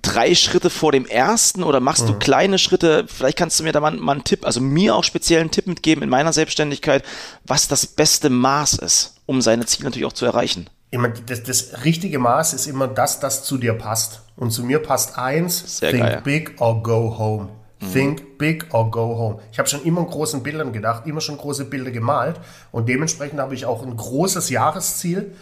drei 0.00 0.34
Schritte 0.34 0.70
vor 0.70 0.92
dem 0.92 1.06
ersten 1.06 1.62
oder 1.62 1.80
machst 1.80 2.04
mhm. 2.04 2.08
du 2.08 2.18
kleine 2.18 2.58
Schritte? 2.58 3.04
Vielleicht 3.08 3.36
kannst 3.36 3.60
du 3.60 3.64
mir 3.64 3.72
da 3.72 3.80
mal, 3.80 3.92
mal 3.92 4.12
einen 4.12 4.24
Tipp, 4.24 4.46
also 4.46 4.60
mir 4.60 4.94
auch 4.94 5.04
speziell 5.04 5.40
einen 5.40 5.50
Tipp 5.50 5.66
mitgeben 5.66 6.02
in 6.02 6.08
meiner 6.08 6.32
Selbstständigkeit, 6.32 7.04
was 7.44 7.68
das 7.68 7.86
beste 7.86 8.30
Maß 8.30 8.74
ist, 8.74 9.16
um 9.26 9.42
seine 9.42 9.66
Ziele 9.66 9.86
natürlich 9.86 10.06
auch 10.06 10.12
zu 10.12 10.24
erreichen. 10.24 10.70
Immer 10.90 11.08
das, 11.08 11.42
das 11.42 11.84
richtige 11.84 12.18
Maß 12.18 12.52
ist 12.52 12.66
immer 12.66 12.86
das, 12.86 13.20
das 13.20 13.44
zu 13.44 13.58
dir 13.58 13.74
passt. 13.74 14.20
Und 14.36 14.50
zu 14.50 14.62
mir 14.62 14.78
passt 14.78 15.18
eins, 15.18 15.78
Sehr 15.78 15.90
think 15.90 16.02
geil. 16.02 16.20
big 16.22 16.60
or 16.60 16.82
go 16.82 17.16
home. 17.18 17.48
Mhm. 17.80 17.92
Think 17.92 18.38
big 18.38 18.74
or 18.74 18.90
go 18.90 19.16
home. 19.16 19.38
Ich 19.50 19.58
habe 19.58 19.68
schon 19.68 19.82
immer 19.84 20.02
in 20.02 20.06
großen 20.06 20.42
Bildern 20.42 20.72
gedacht, 20.72 21.06
immer 21.06 21.20
schon 21.20 21.38
große 21.38 21.64
Bilder 21.64 21.90
gemalt 21.90 22.40
und 22.72 22.88
dementsprechend 22.88 23.40
habe 23.40 23.54
ich 23.54 23.64
auch 23.64 23.82
ein 23.82 23.96
großes 23.96 24.50
Jahresziel 24.50 25.34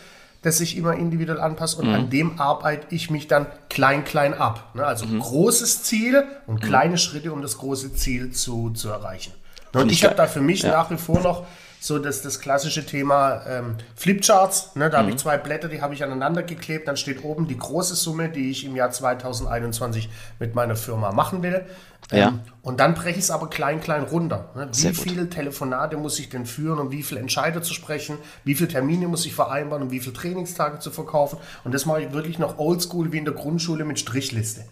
das 0.43 0.59
sich 0.59 0.77
immer 0.77 0.95
individuell 0.95 1.41
anpasst 1.41 1.79
und 1.79 1.89
mhm. 1.89 1.95
an 1.95 2.11
dem 2.11 2.41
arbeite 2.41 2.95
ich 2.95 3.11
mich 3.11 3.29
dann 3.29 3.47
klein, 3.69 4.05
klein 4.05 4.33
ab. 4.35 4.75
Ne? 4.75 4.87
Also 4.87 5.07
mhm. 5.07 5.21
großes 5.21 5.83
Ziel 5.83 6.25
und 6.47 6.63
mhm. 6.63 6.67
kleine 6.67 6.99
Schritte, 6.99 7.33
um 7.33 7.43
das 7.43 7.59
große 7.59 7.95
Ziel 7.95 8.31
zu, 8.33 8.71
zu 8.71 8.89
erreichen. 8.89 9.33
Und 9.73 9.93
ich 9.93 10.05
habe 10.05 10.15
da 10.15 10.27
für 10.27 10.41
mich 10.41 10.63
ja. 10.63 10.71
nach 10.71 10.91
wie 10.91 10.97
vor 10.97 11.21
noch 11.21 11.47
so 11.81 11.99
das, 11.99 12.21
das 12.21 12.41
klassische 12.41 12.85
Thema 12.85 13.43
ähm, 13.49 13.77
Flipcharts. 13.97 14.77
Ne? 14.77 14.91
Da 14.91 14.99
mhm. 14.99 15.03
habe 15.03 15.11
ich 15.13 15.17
zwei 15.17 15.39
Blätter, 15.39 15.69
die 15.69 15.81
habe 15.81 15.95
ich 15.95 16.05
aneinander 16.05 16.43
geklebt. 16.43 16.87
Dann 16.87 16.99
steht 16.99 17.25
oben 17.25 17.49
die 17.49 17.57
große 17.57 17.95
Summe, 17.95 18.29
die 18.29 18.51
ich 18.51 18.67
im 18.67 18.77
Jahr 18.77 18.91
2021 18.91 20.11
mit 20.39 20.55
meiner 20.55 20.77
Firma 20.77 21.11
machen 21.11 21.43
will. 21.43 21.65
Ja. 22.13 22.29
Ähm, 22.29 22.41
und 22.63 22.81
dann 22.81 22.95
breche 22.95 23.19
ich 23.19 23.25
es 23.25 23.31
aber 23.31 23.49
klein, 23.49 23.81
klein 23.81 24.03
runter. 24.03 24.51
Ne? 24.55 24.69
Wie 24.73 24.95
viele 24.95 25.31
Telefonate 25.31 25.97
muss 25.97 26.19
ich 26.19 26.29
denn 26.29 26.45
führen, 26.45 26.79
um 26.79 26.91
wie 26.91 27.03
viele 27.03 27.21
Entscheider 27.21 27.63
zu 27.63 27.73
sprechen? 27.73 28.19
Wie 28.45 28.55
viele 28.55 28.69
Termine 28.69 29.09
muss 29.09 29.25
ich 29.25 29.35
vereinbaren, 29.35 29.85
um 29.85 29.91
wie 29.91 30.01
viele 30.01 30.13
Trainingstage 30.13 30.81
zu 30.81 30.91
verkaufen? 30.91 31.39
Und 31.65 31.73
das 31.73 31.87
mache 31.87 32.03
ich 32.03 32.13
wirklich 32.13 32.39
noch 32.39 32.59
oldschool 32.59 33.11
wie 33.13 33.19
in 33.19 33.25
der 33.25 33.35
Grundschule 33.35 33.85
mit 33.85 33.99
Strichliste. 33.99 34.65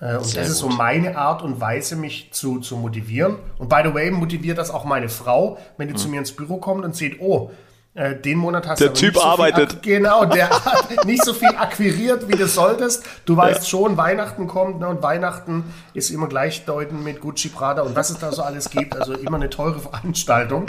Äh, 0.00 0.16
und 0.16 0.24
Sehr 0.24 0.42
das 0.42 0.52
ist 0.52 0.58
so 0.58 0.68
meine 0.68 1.16
Art 1.16 1.42
und 1.42 1.60
Weise, 1.60 1.96
mich 1.96 2.30
zu, 2.32 2.60
zu 2.60 2.76
motivieren. 2.76 3.36
Und 3.58 3.68
by 3.68 3.80
the 3.84 3.94
way, 3.94 4.10
motiviert 4.10 4.58
das 4.58 4.70
auch 4.70 4.84
meine 4.84 5.08
Frau, 5.08 5.58
wenn 5.78 5.88
die 5.88 5.94
mhm. 5.94 5.98
zu 5.98 6.08
mir 6.08 6.18
ins 6.18 6.32
Büro 6.32 6.58
kommt 6.58 6.84
und 6.84 6.94
sieht, 6.94 7.20
oh, 7.20 7.50
äh, 7.96 8.14
den 8.14 8.36
Monat 8.36 8.68
hast 8.68 8.78
der 8.78 8.88
du 8.88 8.94
Typ 8.94 9.14
so 9.14 9.22
arbeitet. 9.22 9.82
genau, 9.82 10.26
der 10.26 10.50
hat 10.50 11.06
nicht 11.06 11.24
so 11.24 11.32
viel 11.32 11.48
akquiriert, 11.56 12.28
wie 12.28 12.36
du 12.36 12.46
solltest. 12.46 13.04
Du 13.24 13.38
weißt 13.38 13.60
ja. 13.60 13.64
schon, 13.64 13.96
Weihnachten 13.96 14.46
kommt 14.46 14.80
ne, 14.80 14.88
und 14.88 15.02
Weihnachten 15.02 15.64
ist 15.94 16.10
immer 16.10 16.26
gleichdeutend 16.26 17.02
mit 17.02 17.22
Gucci, 17.22 17.48
Prada 17.48 17.80
und 17.80 17.96
was 17.96 18.10
es 18.10 18.18
da 18.18 18.32
so 18.32 18.42
alles 18.42 18.68
gibt. 18.68 18.94
Also 18.94 19.14
immer 19.14 19.36
eine 19.36 19.48
teure 19.48 19.80
Veranstaltung. 19.80 20.66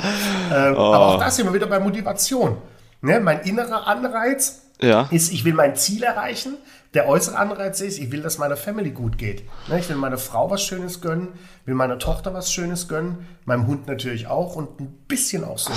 Äh, 0.49 0.71
oh. 0.71 0.93
Aber 0.93 1.07
auch 1.07 1.19
das 1.19 1.35
sind 1.35 1.47
wir 1.47 1.53
wieder 1.53 1.67
bei 1.67 1.79
Motivation. 1.81 2.57
Ne, 3.01 3.19
mein 3.19 3.41
innerer 3.41 3.87
Anreiz 3.87 4.61
ja. 4.79 5.07
ist, 5.11 5.33
ich 5.33 5.43
will 5.43 5.53
mein 5.53 5.75
Ziel 5.75 6.03
erreichen. 6.03 6.55
Der 6.93 7.07
äußere 7.07 7.37
Anreiz 7.37 7.81
ist, 7.81 7.99
ich 7.99 8.11
will, 8.11 8.21
dass 8.21 8.37
meiner 8.37 8.57
Family 8.57 8.91
gut 8.91 9.17
geht. 9.17 9.43
Ne, 9.67 9.79
ich 9.79 9.89
will 9.89 9.97
meiner 9.97 10.17
Frau 10.17 10.49
was 10.49 10.63
Schönes 10.63 11.01
gönnen, 11.01 11.29
will 11.65 11.75
meiner 11.75 11.99
Tochter 11.99 12.33
was 12.33 12.51
Schönes 12.51 12.87
gönnen, 12.87 13.27
meinem 13.45 13.67
Hund 13.67 13.87
natürlich 13.87 14.27
auch 14.27 14.55
und 14.55 14.79
ein 14.79 14.87
bisschen 15.07 15.43
auch 15.43 15.57
so. 15.57 15.73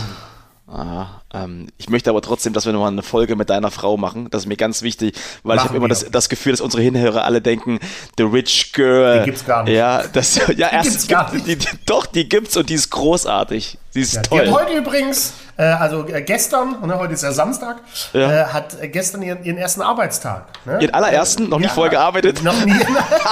Aha, 0.73 1.21
ähm, 1.35 1.67
ich 1.79 1.89
möchte 1.89 2.11
aber 2.11 2.23
trotzdem, 2.23 2.53
dass 2.53 2.65
wir 2.65 2.73
nochmal 2.73 2.93
eine 2.93 3.03
Folge 3.03 3.35
mit 3.35 3.51
deiner 3.51 3.73
Frau 3.73 3.97
machen. 3.97 4.29
Das 4.31 4.43
ist 4.43 4.47
mir 4.47 4.57
ganz 4.57 4.83
wichtig, 4.83 5.17
weil 5.43 5.57
machen 5.57 5.65
ich 5.65 5.69
habe 5.69 5.77
immer 5.79 5.89
das, 5.89 6.09
das, 6.09 6.29
Gefühl, 6.29 6.53
dass 6.53 6.61
unsere 6.61 6.81
Hinhörer 6.81 7.25
alle 7.25 7.43
denken, 7.43 7.81
The 8.17 8.23
Rich 8.23 8.73
Girl. 8.73 9.19
Die 9.19 9.25
gibt's 9.25 9.45
gar 9.45 9.65
nicht. 9.65 9.75
Ja, 9.75 10.05
das, 10.07 10.37
ja, 10.37 10.47
die 10.47 10.61
erst, 10.61 11.09
gibt's 11.09 11.33
gibt, 11.33 11.47
die, 11.49 11.57
die, 11.57 11.69
doch, 11.87 12.07
die 12.07 12.29
gibt's 12.29 12.57
und 12.57 12.71
die 12.71 12.75
ist 12.75 12.91
großartig. 12.91 13.79
Sie 13.91 14.01
ist 14.01 14.15
ja, 14.15 14.23
toll. 14.23 14.43
Die 14.45 14.49
hat 14.49 14.61
heute 14.61 14.77
übrigens, 14.77 15.33
äh, 15.61 15.65
also 15.65 16.07
äh, 16.07 16.23
gestern, 16.23 16.77
ne, 16.87 16.99
heute 16.99 17.13
ist 17.13 17.23
ja 17.23 17.33
Samstag, 17.33 17.77
ja. 18.15 18.31
Äh, 18.31 18.45
hat 18.47 18.77
gestern 18.93 19.21
ihren, 19.21 19.45
ihren, 19.45 19.59
ersten 19.59 19.83
Arbeitstag. 19.83 20.47
Ne? 20.65 20.79
Ihren 20.81 20.95
allerersten, 20.95 21.49
noch 21.51 21.59
nie 21.59 21.65
ja, 21.65 21.71
vorher 21.71 21.91
gearbeitet. 21.91 22.43
Noch 22.43 22.65
nie. 22.65 22.81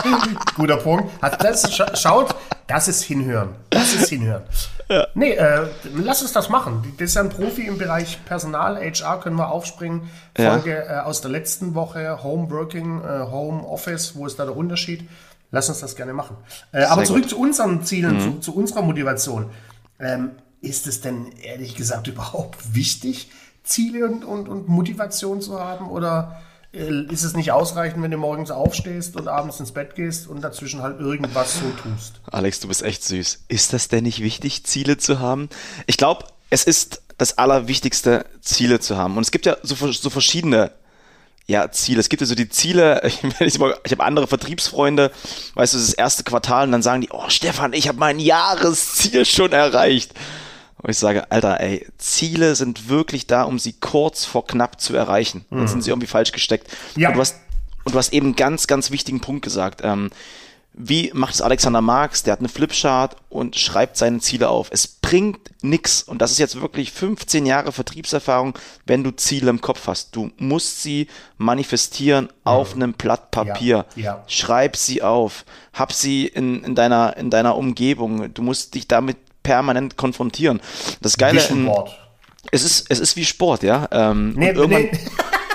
Guter 0.57 0.77
Punkt. 0.77 1.11
Hat 1.23 1.43
das, 1.43 1.75
schaut, 1.95 2.35
das 2.67 2.89
ist 2.89 3.03
hinhören. 3.03 3.55
Das 3.71 3.95
ist 3.95 4.11
hinhören. 4.11 4.43
Ja. 4.91 5.07
Nee, 5.15 5.33
äh, 5.33 5.67
lass 5.95 6.21
uns 6.23 6.33
das 6.33 6.49
machen. 6.51 6.95
Das 6.99 7.11
ist 7.11 7.15
ja 7.15 7.23
ein 7.23 7.31
Profi 7.31 7.67
im 7.67 7.79
Bereich 7.79 8.19
Personal, 8.27 8.77
HR, 8.77 9.21
können 9.21 9.37
wir 9.37 9.51
aufspringen. 9.51 10.11
Folge 10.37 10.85
ja. 10.87 11.01
äh, 11.01 11.05
aus 11.05 11.23
der 11.23 11.31
letzten 11.31 11.75
Woche, 11.75 12.23
Home 12.23 12.51
Working, 12.51 13.03
äh, 13.03 13.31
Home 13.31 13.67
Office, 13.67 14.17
wo 14.17 14.27
ist 14.27 14.39
da 14.39 14.45
der 14.45 14.57
Unterschied? 14.57 15.09
Lass 15.51 15.69
uns 15.71 15.81
das 15.81 15.97
gerne 15.97 16.13
machen. 16.13 16.37
Äh, 16.73 16.85
aber 16.85 17.05
zurück 17.05 17.23
gut. 17.23 17.31
zu 17.31 17.39
unseren 17.39 17.85
Zielen, 17.85 18.17
mhm. 18.17 18.43
zu, 18.43 18.53
zu, 18.53 18.55
unserer 18.55 18.83
Motivation. 18.83 19.51
Ähm, 19.99 20.33
ist 20.61 20.87
es 20.87 21.01
denn 21.01 21.33
ehrlich 21.43 21.75
gesagt 21.75 22.07
überhaupt 22.07 22.75
wichtig, 22.75 23.31
Ziele 23.63 24.07
und, 24.07 24.25
und, 24.25 24.49
und 24.49 24.69
Motivation 24.69 25.41
zu 25.41 25.61
haben? 25.61 25.89
Oder 25.91 26.41
äh, 26.73 27.05
ist 27.13 27.25
es 27.25 27.35
nicht 27.35 27.53
ausreichend, 27.53 28.03
wenn 28.03 28.11
du 28.11 28.19
morgens 28.19 28.51
aufstehst 28.51 29.17
und 29.17 29.29
abends 29.29 29.61
ins 29.61 29.73
Bett 29.73 29.95
gehst 29.95 30.29
und 30.29 30.43
dazwischen 30.43 30.83
halt 30.83 31.01
irgendwas 31.01 31.55
so 31.55 31.71
tust? 31.83 32.21
Alex, 32.31 32.61
du 32.61 32.69
bist 32.69 32.83
echt 32.83 33.05
süß. 33.05 33.45
Ist 33.49 33.73
das 33.73 33.89
denn 33.89 34.05
nicht 34.05 34.23
wichtig, 34.23 34.65
Ziele 34.65 34.99
zu 34.99 35.21
haben? 35.21 35.49
Ich 35.87 35.97
glaube, 35.97 36.25
es 36.51 36.65
ist 36.65 37.03
das 37.19 37.37
Allerwichtigste, 37.39 38.25
Ziele 38.41 38.81
zu 38.81 38.97
haben. 38.97 39.17
Und 39.17 39.23
es 39.23 39.31
gibt 39.31 39.47
ja 39.47 39.57
so, 39.63 39.91
so 39.93 40.11
verschiedene 40.11 40.71
ja, 41.47 41.71
Ziele. 41.71 41.99
Es 41.99 42.11
gibt 42.11 42.21
ja 42.21 42.27
so 42.27 42.35
die 42.35 42.49
Ziele, 42.49 43.03
ich, 43.05 43.25
ich, 43.41 43.55
ich 43.57 43.93
habe 43.93 44.05
andere 44.05 44.27
Vertriebsfreunde, 44.27 45.11
weißt 45.55 45.75
du, 45.75 45.79
das 45.79 45.95
erste 45.95 46.23
Quartal 46.23 46.67
und 46.67 46.73
dann 46.73 46.83
sagen 46.83 47.01
die, 47.01 47.11
oh 47.11 47.29
Stefan, 47.29 47.73
ich 47.73 47.89
habe 47.89 47.99
mein 47.99 48.21
Jahresziel 48.21 49.25
schon 49.25 49.53
erreicht. 49.53 50.13
Und 50.81 50.91
ich 50.91 50.99
sage, 50.99 51.31
Alter, 51.31 51.61
ey, 51.61 51.87
Ziele 51.99 52.55
sind 52.55 52.89
wirklich 52.89 53.27
da, 53.27 53.43
um 53.43 53.59
sie 53.59 53.73
kurz 53.73 54.25
vor 54.25 54.47
knapp 54.47 54.81
zu 54.81 54.95
erreichen. 54.95 55.45
Dann 55.51 55.61
mhm. 55.61 55.69
sind 55.69 55.83
sie 55.83 55.91
irgendwie 55.91 56.07
falsch 56.07 56.33
gesteckt. 56.33 56.69
Ja. 56.97 57.09
Und, 57.09 57.17
du 57.17 57.21
hast, 57.21 57.37
und 57.85 57.95
du 57.95 57.99
hast 57.99 58.13
eben 58.13 58.27
einen 58.27 58.37
ganz, 58.37 58.67
ganz 58.67 58.91
wichtigen 58.91 59.21
Punkt 59.21 59.43
gesagt. 59.43 59.81
Ähm, 59.83 60.11
wie 60.81 61.11
macht 61.13 61.35
es 61.35 61.43
Alexander 61.43 61.81
Marx? 61.81 62.23
Der 62.23 62.33
hat 62.33 62.39
eine 62.39 62.49
Flipchart 62.49 63.17
und 63.29 63.57
schreibt 63.57 63.97
seine 63.97 64.21
Ziele 64.21 64.49
auf. 64.49 64.69
Es 64.71 64.87
bringt 64.87 65.41
nichts. 65.61 66.05
Und 66.05 66.23
das 66.23 66.31
ist 66.31 66.39
jetzt 66.39 66.61
wirklich 66.61 66.93
15 66.93 67.47
Jahre 67.47 67.73
Vertriebserfahrung, 67.73 68.57
wenn 68.87 69.03
du 69.03 69.11
Ziele 69.11 69.51
im 69.51 69.61
Kopf 69.61 69.89
hast. 69.89 70.15
Du 70.15 70.31
musst 70.39 70.85
sie 70.85 71.09
manifestieren 71.37 72.27
mhm. 72.27 72.31
auf 72.45 72.75
einem 72.75 72.93
Blatt 72.93 73.33
Papier. 73.33 73.87
Ja, 73.97 74.03
ja. 74.03 74.25
Schreib 74.29 74.77
sie 74.77 75.03
auf. 75.03 75.45
Hab 75.73 75.93
sie 75.93 76.29
in, 76.29 76.63
in, 76.63 76.77
deiner, 76.77 77.17
in 77.17 77.31
deiner 77.31 77.57
Umgebung. 77.57 78.33
Du 78.33 78.43
musst 78.43 78.75
dich 78.75 78.87
damit 78.87 79.17
permanent 79.49 79.97
konfrontieren. 79.97 80.61
Das 81.01 81.17
Geile 81.17 81.39
ist, 81.39 81.51
es 82.51 82.65
ist, 82.65 82.91
es 82.91 83.01
ist 83.01 83.17
wie 83.17 83.25
Sport, 83.25 83.63
ja. 83.63 83.89
Ähm, 83.91 84.35
nee, 84.37 84.53
nee. 84.53 84.91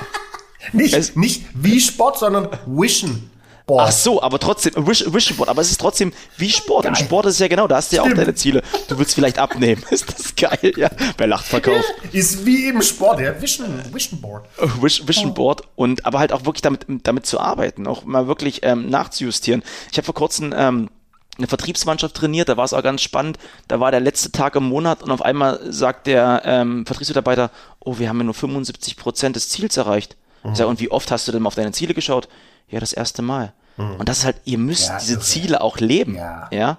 nicht, 0.74 1.16
nicht 1.16 1.46
wie 1.54 1.80
Sport, 1.80 2.18
sondern 2.18 2.50
Wischen. 2.66 3.30
Board. 3.66 3.88
Ach 3.88 3.92
so, 3.94 4.22
aber 4.22 4.40
trotzdem, 4.40 4.74
Wish, 4.76 5.06
Vision 5.08 5.38
Board, 5.38 5.48
aber 5.48 5.62
es 5.62 5.72
ist 5.72 5.80
trotzdem 5.80 6.12
wie 6.38 6.50
Sport. 6.50 6.84
Geil. 6.84 6.92
Im 6.92 7.06
Sport 7.06 7.28
ist 7.28 7.36
es 7.36 7.40
ja 7.40 7.48
genau, 7.48 7.66
da 7.66 7.78
hast 7.78 7.92
du 7.92 7.96
ja 7.96 8.02
auch 8.02 8.14
deine 8.14 8.36
Ziele. 8.36 8.62
Du 8.90 8.98
willst 8.98 9.16
vielleicht 9.16 9.40
abnehmen. 9.40 9.82
Ist 9.90 10.12
das 10.12 10.36
geil, 10.36 10.74
ja? 10.76 10.90
Wer 11.18 11.28
lacht, 11.28 11.46
verkauft. 11.46 11.86
Ist 12.12 12.46
wie 12.46 12.68
im 12.68 12.82
Sport, 12.82 13.22
ja. 13.22 13.42
Vision, 13.42 13.82
Board. 14.20 14.46
Wish, 14.82 15.08
Vision 15.08 15.30
oh. 15.30 15.34
Board 15.34 15.62
und 15.76 16.06
aber 16.06 16.20
halt 16.20 16.34
auch 16.34 16.44
wirklich 16.44 16.62
damit, 16.62 16.86
damit 17.04 17.26
zu 17.26 17.40
arbeiten, 17.40 17.88
auch 17.88 18.04
mal 18.04 18.28
wirklich 18.28 18.64
ähm, 18.64 18.90
nachzujustieren. 18.90 19.64
Ich 19.92 19.98
habe 19.98 20.06
vor 20.06 20.16
kurzem 20.16 20.54
ähm, 20.58 20.90
eine 21.38 21.48
Vertriebsmannschaft 21.48 22.16
trainiert, 22.16 22.50
da 22.50 22.58
war 22.58 22.66
es 22.66 22.74
auch 22.74 22.84
ganz 22.84 23.02
spannend. 23.02 23.38
Da 23.68 23.80
war 23.80 23.92
der 23.92 24.00
letzte 24.00 24.32
Tag 24.32 24.56
im 24.56 24.64
Monat 24.64 25.02
und 25.02 25.12
auf 25.12 25.22
einmal 25.22 25.60
sagt 25.72 26.08
der 26.08 26.44
ähm, 26.46 26.86
Vertriebsmitarbeiter, 26.86 27.50
oh, 27.80 27.98
wir 27.98 28.10
haben 28.10 28.18
ja 28.20 28.24
nur 28.24 28.34
75 28.34 28.98
Prozent 28.98 29.36
des 29.36 29.50
Ziels 29.50 29.78
erreicht. 29.78 30.16
Mhm. 30.44 30.54
Ich 30.54 30.62
und 30.62 30.80
wie 30.80 30.92
oft 30.92 31.10
hast 31.12 31.28
du 31.28 31.32
denn 31.32 31.42
mal 31.42 31.48
auf 31.48 31.56
deine 31.56 31.72
Ziele 31.72 31.94
geschaut? 31.94 32.28
Ja, 32.70 32.80
das 32.80 32.94
erste 32.94 33.22
Mal. 33.22 33.54
Mhm. 33.78 33.96
Und 33.96 34.10
das 34.10 34.20
ist 34.20 34.26
halt, 34.26 34.38
ihr 34.46 34.58
müsst 34.58 34.90
ja, 34.90 35.00
diese 35.00 35.20
Ziele 35.20 35.62
auch 35.62 35.80
leben, 35.80 36.16
ja, 36.16 36.48
ja? 36.52 36.78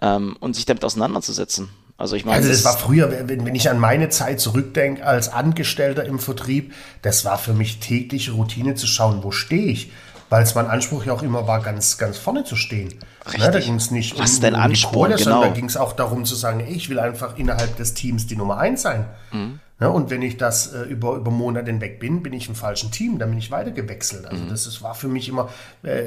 Ähm, 0.00 0.36
und 0.40 0.54
sich 0.54 0.64
damit 0.64 0.84
auseinanderzusetzen. 0.84 1.68
Also 1.98 2.16
ich 2.16 2.24
meine, 2.24 2.38
also 2.38 2.48
das 2.48 2.64
war 2.64 2.76
früher, 2.76 3.28
wenn, 3.28 3.44
wenn 3.44 3.54
ich 3.54 3.70
an 3.70 3.78
meine 3.78 4.08
Zeit 4.08 4.40
zurückdenke 4.40 5.06
als 5.06 5.28
Angestellter 5.28 6.04
im 6.04 6.18
Vertrieb, 6.18 6.72
das 7.02 7.24
war 7.24 7.38
für 7.38 7.52
mich 7.52 7.78
tägliche 7.78 8.32
Routine 8.32 8.74
zu 8.74 8.86
schauen, 8.86 9.22
wo 9.22 9.30
stehe 9.30 9.66
ich 9.66 9.92
weil 10.32 10.44
es 10.44 10.54
mein 10.54 10.66
Anspruch 10.66 11.04
ja 11.04 11.12
auch 11.12 11.22
immer 11.22 11.46
war, 11.46 11.60
ganz, 11.60 11.98
ganz 11.98 12.16
vorne 12.16 12.42
zu 12.44 12.56
stehen. 12.56 12.94
Ne, 13.38 13.50
da 13.50 13.60
ging 13.60 13.76
es 13.76 13.90
nicht 13.90 14.18
Was 14.18 14.36
um, 14.36 14.40
denn 14.42 14.54
um 14.54 14.60
Anspruch, 14.60 14.92
Kohle, 14.92 15.16
genau. 15.16 15.24
sondern 15.24 15.50
da 15.50 15.54
ging 15.54 15.66
es 15.66 15.76
auch 15.76 15.92
darum 15.92 16.24
zu 16.24 16.34
sagen, 16.34 16.60
ich 16.66 16.88
will 16.88 16.98
einfach 16.98 17.38
innerhalb 17.38 17.76
des 17.76 17.94
Teams 17.94 18.26
die 18.26 18.36
Nummer 18.36 18.58
eins 18.58 18.82
sein. 18.82 19.06
Mhm. 19.30 19.60
Ne, 19.82 19.90
und 19.90 20.10
wenn 20.10 20.22
ich 20.22 20.36
das 20.36 20.72
äh, 20.72 20.82
über, 20.82 21.16
über 21.16 21.30
Monate 21.30 21.70
hinweg 21.70 21.98
bin, 21.98 22.22
bin 22.22 22.32
ich 22.32 22.48
im 22.48 22.54
falschen 22.54 22.90
Team, 22.90 23.18
dann 23.18 23.30
bin 23.30 23.38
ich 23.38 23.50
weiter 23.50 23.70
gewechselt. 23.70 24.26
Also 24.26 24.44
mhm. 24.44 24.48
das, 24.48 24.64
das 24.64 24.82
war 24.82 24.94
für 24.94 25.08
mich 25.08 25.28
immer 25.28 25.48
äh, 25.82 26.04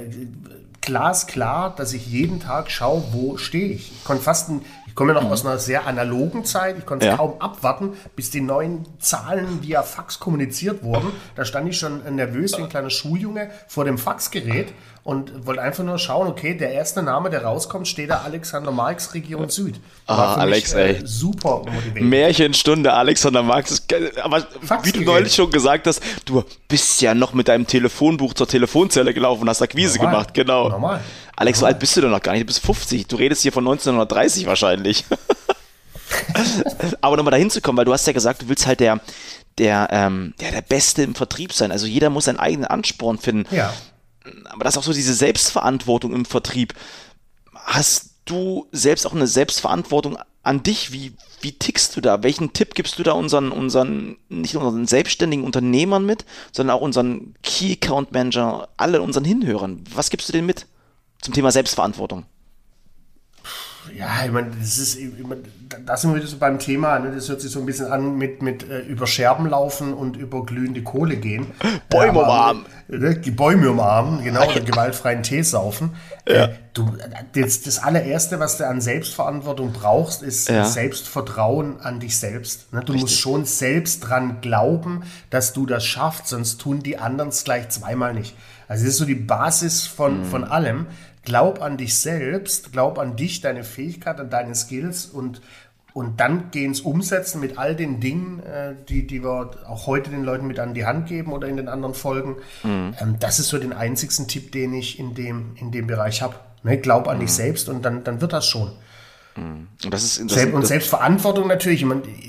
glasklar, 0.82 1.76
dass 1.76 1.94
ich 1.94 2.08
jeden 2.08 2.40
Tag 2.40 2.72
schaue, 2.72 3.04
wo 3.12 3.38
stehe 3.38 3.68
ich. 3.68 3.92
Ich 3.92 4.04
konnte 4.04 4.24
fast 4.24 4.50
ein, 4.50 4.62
ich 4.88 4.96
komme 4.96 5.14
ja 5.14 5.20
noch 5.20 5.28
mhm. 5.28 5.34
aus 5.34 5.46
einer 5.46 5.58
sehr 5.58 5.88
analogen 5.88 6.46
Zeit. 6.46 6.78
Ich 6.78 6.86
konnte 6.86 7.08
ja. 7.08 7.18
kaum 7.18 7.42
abwarten, 7.42 7.94
bis 8.16 8.30
die 8.30 8.40
neuen 8.40 8.86
Zahlen 9.00 9.62
via 9.62 9.84
Fax 9.84 10.20
kommuniziert 10.20 10.84
wurden. 10.84 11.12
Da 11.36 11.44
stand 11.44 11.68
ich 11.68 11.78
schon 11.78 12.16
nervös 12.16 12.58
wie 12.58 12.64
ein 12.64 12.70
kleiner 12.70 12.90
Schuljunge 12.90 13.50
vor 13.68 13.84
dem 13.84 13.98
Faxgerät 13.98 14.72
und 15.06 15.46
wollte 15.46 15.62
einfach 15.62 15.84
nur 15.84 16.00
schauen, 16.00 16.28
okay, 16.28 16.56
der 16.56 16.72
erste 16.72 17.04
Name, 17.04 17.30
der 17.30 17.44
rauskommt, 17.44 17.88
steht 17.88 18.10
da 18.10 18.24
Alexander 18.26 18.72
Marx, 18.72 19.14
Region 19.14 19.50
Süd. 19.50 19.80
Ah, 20.08 20.34
Alex, 20.34 20.74
mich, 20.74 20.84
äh, 20.84 20.94
ey. 20.96 21.02
super 21.04 21.60
motivierend. 21.60 22.10
Märchenstunde, 22.10 22.92
Alexander 22.92 23.44
Marx. 23.44 23.84
Aber 24.24 24.48
wie 24.82 24.92
du 24.92 25.02
neulich 25.02 25.36
schon 25.36 25.52
gesagt 25.52 25.86
hast, 25.86 26.02
du 26.26 26.44
bist 26.68 27.04
ja 27.04 27.14
noch 27.14 27.34
mit 27.34 27.48
deinem 27.48 27.68
Telefonbuch 27.68 28.34
zur 28.34 28.48
Telefonzelle 28.48 29.14
gelaufen 29.14 29.44
und 29.44 29.50
hast 29.50 29.62
Akquise 29.62 29.98
Normal. 29.98 30.12
gemacht, 30.12 30.34
genau. 30.34 30.70
Normal. 30.70 31.02
Alex, 31.36 31.60
so 31.60 31.68
alt 31.68 31.78
bist 31.78 31.96
du 31.96 32.02
doch 32.02 32.10
noch 32.10 32.22
gar 32.22 32.32
nicht, 32.32 32.42
du 32.42 32.48
bist 32.48 32.66
50. 32.66 33.06
Du 33.06 33.16
redest 33.16 33.44
hier 33.44 33.52
von 33.52 33.64
1930 33.64 34.48
wahrscheinlich. 34.48 35.06
Aber 37.02 37.16
nochmal 37.16 37.32
dahin 37.32 37.52
zu 37.52 37.62
kommen, 37.62 37.78
weil 37.78 37.86
du 37.86 37.94
hast 37.94 38.08
ja 38.08 38.14
gesagt, 38.14 38.42
du 38.42 38.50
willst 38.50 38.66
halt 38.66 38.80
der, 38.80 39.00
der, 39.60 39.88
ähm, 39.92 40.34
der, 40.40 40.52
der 40.52 40.62
Beste 40.64 41.04
im 41.04 41.14
Vertrieb 41.14 41.54
sein. 41.54 41.72
Also 41.72 41.86
jeder 41.86 42.10
muss 42.10 42.26
seinen 42.26 42.40
eigenen 42.40 42.66
Ansporn 42.66 43.20
finden. 43.20 43.56
Ja. 43.56 43.72
Aber 44.46 44.64
das 44.64 44.74
ist 44.74 44.78
auch 44.78 44.84
so 44.84 44.94
diese 44.94 45.14
Selbstverantwortung 45.14 46.14
im 46.14 46.26
Vertrieb. 46.26 46.74
Hast 47.54 48.12
du 48.26 48.68
selbst 48.72 49.06
auch 49.06 49.14
eine 49.14 49.28
Selbstverantwortung 49.28 50.18
an 50.44 50.64
dich? 50.64 50.92
Wie, 50.92 51.14
wie 51.42 51.54
tickst 51.54 51.96
du 51.96 52.02
da? 52.02 52.24
Welchen 52.24 52.54
Tipp 52.54 52.76
gibst 52.76 52.98
du 53.00 53.04
da 53.04 53.14
unseren, 53.14 53.52
unseren, 53.52 54.18
nicht 54.30 54.54
nur 54.54 54.64
unseren 54.64 54.88
selbstständigen 54.88 55.46
Unternehmern 55.46 56.06
mit, 56.06 56.26
sondern 56.52 56.78
auch 56.78 56.82
unseren 56.82 57.36
Key 57.44 57.74
Account 57.74 58.12
Manager, 58.12 58.70
alle 58.78 59.02
unseren 59.02 59.26
Hinhörern? 59.26 59.84
Was 59.94 60.10
gibst 60.10 60.30
du 60.30 60.34
denen 60.34 60.48
mit? 60.48 60.68
zum 61.26 61.34
Thema 61.34 61.52
Selbstverantwortung? 61.52 62.26
Ja, 63.98 64.26
ich 64.26 64.32
meine, 64.32 64.52
das 64.60 64.78
ist, 64.78 65.00
meine, 65.26 65.42
da 65.86 65.96
sind 65.96 66.12
wir 66.12 66.18
wieder 66.18 66.28
so 66.28 66.38
beim 66.38 66.60
Thema, 66.60 67.00
ne? 67.00 67.12
das 67.16 67.30
hört 67.30 67.40
sich 67.40 67.52
so 67.52 67.60
ein 67.60 67.66
bisschen 67.66 67.88
an 67.88 68.18
mit, 68.18 68.42
mit 68.42 68.70
äh, 68.70 68.80
über 68.80 69.08
Scherben 69.08 69.48
laufen 69.48 69.94
und 69.94 70.18
über 70.18 70.46
glühende 70.46 70.84
Kohle 70.84 71.16
gehen. 71.16 71.48
Bäume 71.90 72.20
umarmen. 72.20 72.66
Ne? 72.90 73.16
Die 73.16 73.32
Bäume 73.32 73.70
umarmen, 73.70 74.24
genau, 74.24 74.50
oder 74.50 74.60
gewaltfreien 74.60 75.24
Tee 75.24 75.44
saufen. 75.44 75.92
Ja. 76.28 76.46
Äh, 76.46 76.56
du, 76.74 76.92
das, 77.34 77.62
das 77.62 77.80
allererste, 77.80 78.40
was 78.40 78.58
du 78.58 78.68
an 78.68 78.82
Selbstverantwortung 78.82 79.72
brauchst, 79.72 80.24
ist 80.24 80.50
ja. 80.50 80.66
Selbstvertrauen 80.66 81.80
an 81.80 82.02
dich 82.02 82.18
selbst. 82.18 82.74
Ne? 82.74 82.82
Du 82.82 82.92
Richtig. 82.92 83.02
musst 83.02 83.20
schon 83.20 83.46
selbst 83.46 84.02
dran 84.02 84.42
glauben, 84.42 85.04
dass 85.30 85.54
du 85.54 85.66
das 85.66 85.86
schaffst, 85.86 86.28
sonst 86.28 86.60
tun 86.60 86.84
die 86.84 86.98
anderen 86.98 87.30
es 87.30 87.46
gleich 87.46 87.70
zweimal 87.70 88.14
nicht. 88.14 88.36
Also 88.68 88.84
das 88.84 88.94
ist 88.94 89.00
so 89.00 89.06
die 89.06 89.16
Basis 89.16 89.88
von, 89.88 90.20
mhm. 90.20 90.26
von 90.26 90.44
allem. 90.44 90.88
Glaub 91.26 91.62
an 91.62 91.78
dich 91.78 91.98
selbst, 91.98 92.72
glaub 92.72 92.98
an 92.98 93.16
dich, 93.16 93.42
deine 93.42 93.64
Fähigkeit, 93.64 94.20
an 94.20 94.30
deine 94.30 94.56
Skills 94.56 95.06
und, 95.06 95.42
und 95.94 96.20
dann 96.20 96.52
geh 96.52 96.64
ins 96.64 96.82
Umsetzen 96.82 97.42
mit 97.42 97.58
all 97.58 97.76
den 97.76 98.00
Dingen, 98.00 98.42
äh, 98.44 98.76
die, 98.88 99.06
die 99.08 99.24
wir 99.24 99.52
auch 99.68 99.88
heute 99.88 100.12
den 100.12 100.24
Leuten 100.24 100.48
mit 100.48 100.60
an 100.60 100.74
die 100.74 100.86
Hand 100.86 101.08
geben 101.08 101.34
oder 101.34 101.48
in 101.48 101.58
den 101.58 101.68
anderen 101.68 101.96
Folgen. 101.96 102.38
Mhm. 102.64 102.96
Ähm, 103.00 103.16
das 103.20 103.40
ist 103.40 103.50
so 103.50 103.58
den 103.58 103.74
einzigsten 103.74 104.28
Tipp, 104.28 104.52
den 104.52 104.74
ich 104.74 105.00
in 105.00 105.16
dem, 105.16 105.56
in 105.56 105.72
dem 105.72 105.88
Bereich 105.88 106.22
habe. 106.22 106.36
Ne? 106.64 106.78
Glaub 106.78 107.08
an 107.08 107.18
mhm. 107.18 107.22
dich 107.22 107.34
selbst 107.34 107.68
und 107.70 107.84
dann, 107.84 108.04
dann 108.04 108.22
wird 108.22 108.32
das 108.32 108.46
schon. 108.46 108.72
Und, 109.38 109.68
das 109.90 110.04
ist, 110.04 110.24
das, 110.24 110.34
Selbst, 110.34 110.54
und 110.54 110.66
Selbstverantwortung 110.66 111.48
natürlich. 111.48 111.86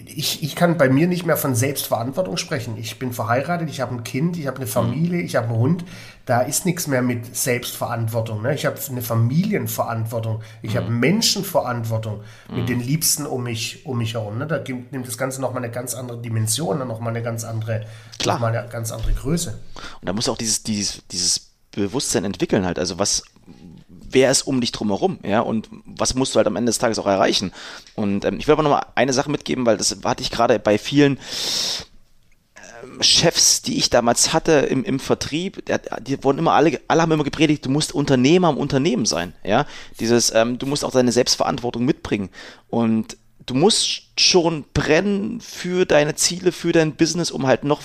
Ich, 0.07 0.43
ich 0.43 0.57
kann 0.57 0.77
bei 0.77 0.89
mir 0.89 1.07
nicht 1.07 1.25
mehr 1.25 1.37
von 1.37 1.55
Selbstverantwortung 1.55 2.37
sprechen. 2.37 2.77
Ich 2.79 2.99
bin 2.99 3.13
verheiratet, 3.13 3.71
ich 3.71 3.81
habe 3.81 3.95
ein 3.95 4.05
Kind, 4.05 4.37
ich 4.37 4.49
habe 4.49 4.57
eine 4.57 4.67
Familie, 4.67 5.21
ich 5.21 5.37
habe 5.37 5.49
einen 5.49 5.57
Hund. 5.57 5.85
Da 6.27 6.41
ist 6.41 6.67
nichts 6.67 6.89
mehr 6.89 7.03
mit 7.03 7.37
Selbstverantwortung. 7.37 8.43
Ne? 8.43 8.55
Ich 8.55 8.67
habe 8.67 8.77
eine 8.91 9.01
Familienverantwortung, 9.01 10.43
ich 10.61 10.75
mhm. 10.75 10.79
habe 10.79 10.91
Menschenverantwortung 10.91 12.21
mit 12.49 12.63
mhm. 12.63 12.67
den 12.67 12.81
Liebsten 12.81 13.27
um 13.27 13.45
mich, 13.45 13.87
um 13.87 13.99
mich 13.99 14.15
herum. 14.15 14.39
Ne? 14.39 14.47
Da 14.47 14.63
nimmt 14.91 15.07
das 15.07 15.17
Ganze 15.17 15.41
nochmal 15.41 15.63
eine 15.63 15.73
ganz 15.73 15.95
andere 15.95 16.21
Dimension, 16.21 16.79
nochmal 16.87 17.11
eine 17.11 17.23
ganz 17.23 17.45
andere, 17.45 17.87
Klar. 18.19 18.41
Noch 18.41 18.49
eine 18.49 18.69
ganz 18.69 18.91
andere 18.93 19.13
Größe. 19.13 19.57
Und 20.01 20.09
da 20.09 20.13
muss 20.13 20.29
auch 20.29 20.37
dieses, 20.37 20.63
dieses, 20.63 21.03
dieses 21.13 21.53
Bewusstsein 21.71 22.25
entwickeln 22.25 22.67
halt. 22.67 22.79
Also 22.79 22.99
was, 22.99 23.23
wer 23.89 24.31
ist 24.31 24.43
um 24.43 24.61
dich 24.61 24.73
drumherum, 24.73 25.21
ja, 25.23 25.41
und 25.41 25.69
was 25.85 26.15
musst 26.15 26.35
du 26.35 26.39
halt 26.39 26.47
am 26.47 26.57
Ende 26.57 26.71
des 26.71 26.79
Tages 26.79 26.99
auch 26.99 27.07
erreichen. 27.07 27.53
Und 27.95 28.25
ähm, 28.25 28.39
ich 28.39 28.49
will 28.49 28.53
aber 28.53 28.63
noch 28.63 28.71
mal 28.71 28.87
eine 28.95 29.13
Sache 29.13 29.31
mitgeben, 29.31 29.67
weil 29.67 29.77
das 29.77 29.97
hatte 30.05 30.23
ich 30.23 30.31
gerade 30.31 30.59
bei 30.59 30.79
vielen 30.79 31.19
Chefs, 33.01 33.63
die 33.63 33.79
ich 33.79 33.91
damals 33.91 34.33
hatte 34.33 34.53
im, 34.53 34.85
im 34.85 34.99
Vertrieb, 34.99 35.63
die 36.01 36.23
wurden 36.25 36.39
immer 36.39 36.53
alle, 36.53 36.81
alle 36.89 37.03
haben 37.03 37.13
immer 37.13 37.25
gepredigt, 37.25 37.65
du 37.65 37.71
musst 37.71 37.93
Unternehmer 37.93 38.51
im 38.51 38.57
Unternehmen 38.57 39.07
sein, 39.07 39.35
ja, 39.45 39.67
dieses, 40.01 40.33
ähm, 40.35 40.59
du 40.59 40.67
musst 40.67 40.85
auch 40.85 40.91
deine 40.91 41.13
Selbstverantwortung 41.13 41.85
mitbringen 41.85 42.31
und 42.69 43.17
du 43.45 43.55
musst 43.55 44.03
schon 44.19 44.65
brennen 44.75 45.41
für 45.41 45.87
deine 45.87 46.15
Ziele, 46.15 46.53
für 46.53 46.73
dein 46.73 46.97
Business, 46.97 47.31
um 47.31 47.47
halt 47.47 47.65
noch 47.65 47.81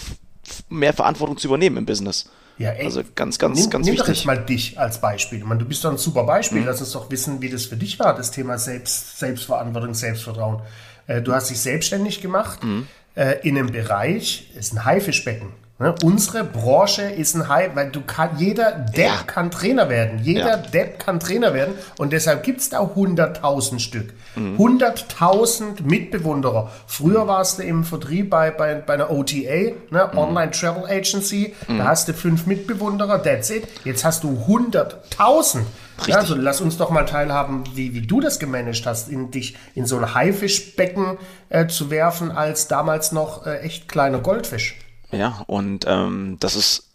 mehr 0.69 0.93
Verantwortung 0.93 1.37
zu 1.37 1.47
übernehmen 1.47 1.77
im 1.77 1.85
Business. 1.85 2.29
Ja, 2.57 2.71
ey, 2.71 2.85
also 2.85 3.01
ganz, 3.15 3.39
ganz, 3.39 3.59
nimm, 3.59 3.69
ganz 3.69 3.85
nimm 3.85 3.93
wichtig. 3.93 4.07
Nimm 4.07 4.13
doch 4.13 4.19
jetzt 4.19 4.25
mal 4.25 4.45
dich 4.45 4.79
als 4.79 5.01
Beispiel. 5.01 5.39
Ich 5.39 5.45
meine, 5.45 5.59
du 5.59 5.65
bist 5.65 5.83
doch 5.83 5.91
ein 5.91 5.97
super 5.97 6.23
Beispiel. 6.23 6.61
Mhm. 6.61 6.67
Lass 6.67 6.79
uns 6.79 6.91
doch 6.91 7.09
wissen, 7.09 7.41
wie 7.41 7.49
das 7.49 7.65
für 7.65 7.77
dich 7.77 7.97
war, 7.97 8.15
das 8.15 8.31
Thema 8.31 8.57
Selbst, 8.59 9.19
Selbstverantwortung, 9.19 9.93
Selbstvertrauen. 9.93 10.61
Äh, 11.07 11.21
du 11.21 11.33
hast 11.33 11.49
dich 11.49 11.59
selbstständig 11.59 12.21
gemacht 12.21 12.63
mhm. 12.63 12.87
Äh, 13.15 13.47
in 13.47 13.57
einem 13.57 13.71
Bereich, 13.71 14.51
ist 14.55 14.73
ein 14.73 14.85
Haifischbecken. 14.85 15.60
Ne? 15.81 15.95
Unsere 16.03 16.43
Branche 16.43 17.01
ist 17.01 17.33
ein 17.33 17.49
Hype, 17.49 17.75
weil 17.75 17.89
du 17.89 18.01
kann, 18.01 18.37
jeder 18.37 18.71
Depp 18.71 19.05
ja. 19.05 19.23
kann 19.25 19.49
Trainer 19.49 19.89
werden. 19.89 20.19
Jeder 20.21 20.49
ja. 20.49 20.57
Depp 20.57 20.99
kann 20.99 21.19
Trainer 21.19 21.55
werden. 21.55 21.73
Und 21.97 22.13
deshalb 22.13 22.43
gibt 22.43 22.61
es 22.61 22.69
da 22.69 22.81
100.000 22.81 23.79
Stück. 23.79 24.13
Mhm. 24.35 24.57
100.000 24.57 25.81
Mitbewunderer. 25.81 26.69
Früher 26.85 27.27
warst 27.27 27.57
du 27.57 27.63
im 27.63 27.83
Vertrieb 27.83 28.29
bei, 28.29 28.51
bei, 28.51 28.75
bei 28.75 28.93
einer 28.93 29.09
OTA, 29.09 29.73
ne? 29.89 30.09
Mhm. 30.11 30.17
Online 30.19 30.51
Travel 30.51 30.85
Agency. 30.85 31.55
Mhm. 31.67 31.79
Da 31.79 31.85
hast 31.85 32.07
du 32.07 32.13
fünf 32.13 32.45
Mitbewunderer, 32.45 33.23
that's 33.23 33.49
it. 33.49 33.67
Jetzt 33.83 34.05
hast 34.05 34.23
du 34.23 34.39
100.000. 34.47 35.61
Ja, 36.05 36.17
also 36.17 36.35
lass 36.35 36.61
uns 36.61 36.77
doch 36.77 36.91
mal 36.91 37.05
teilhaben, 37.05 37.63
wie, 37.73 37.95
wie 37.95 38.01
du 38.01 38.21
das 38.21 38.37
gemanagt 38.37 38.85
hast, 38.85 39.09
in 39.09 39.31
dich 39.31 39.57
in 39.73 39.87
so 39.87 39.97
ein 39.97 40.13
Haifischbecken 40.13 41.17
äh, 41.49 41.65
zu 41.65 41.89
werfen, 41.89 42.31
als 42.31 42.67
damals 42.67 43.11
noch 43.11 43.47
äh, 43.47 43.61
echt 43.61 43.87
kleiner 43.87 44.19
Goldfisch. 44.19 44.75
Ja, 45.11 45.43
und 45.47 45.85
ähm, 45.87 46.37
das 46.39 46.55
ist 46.55 46.87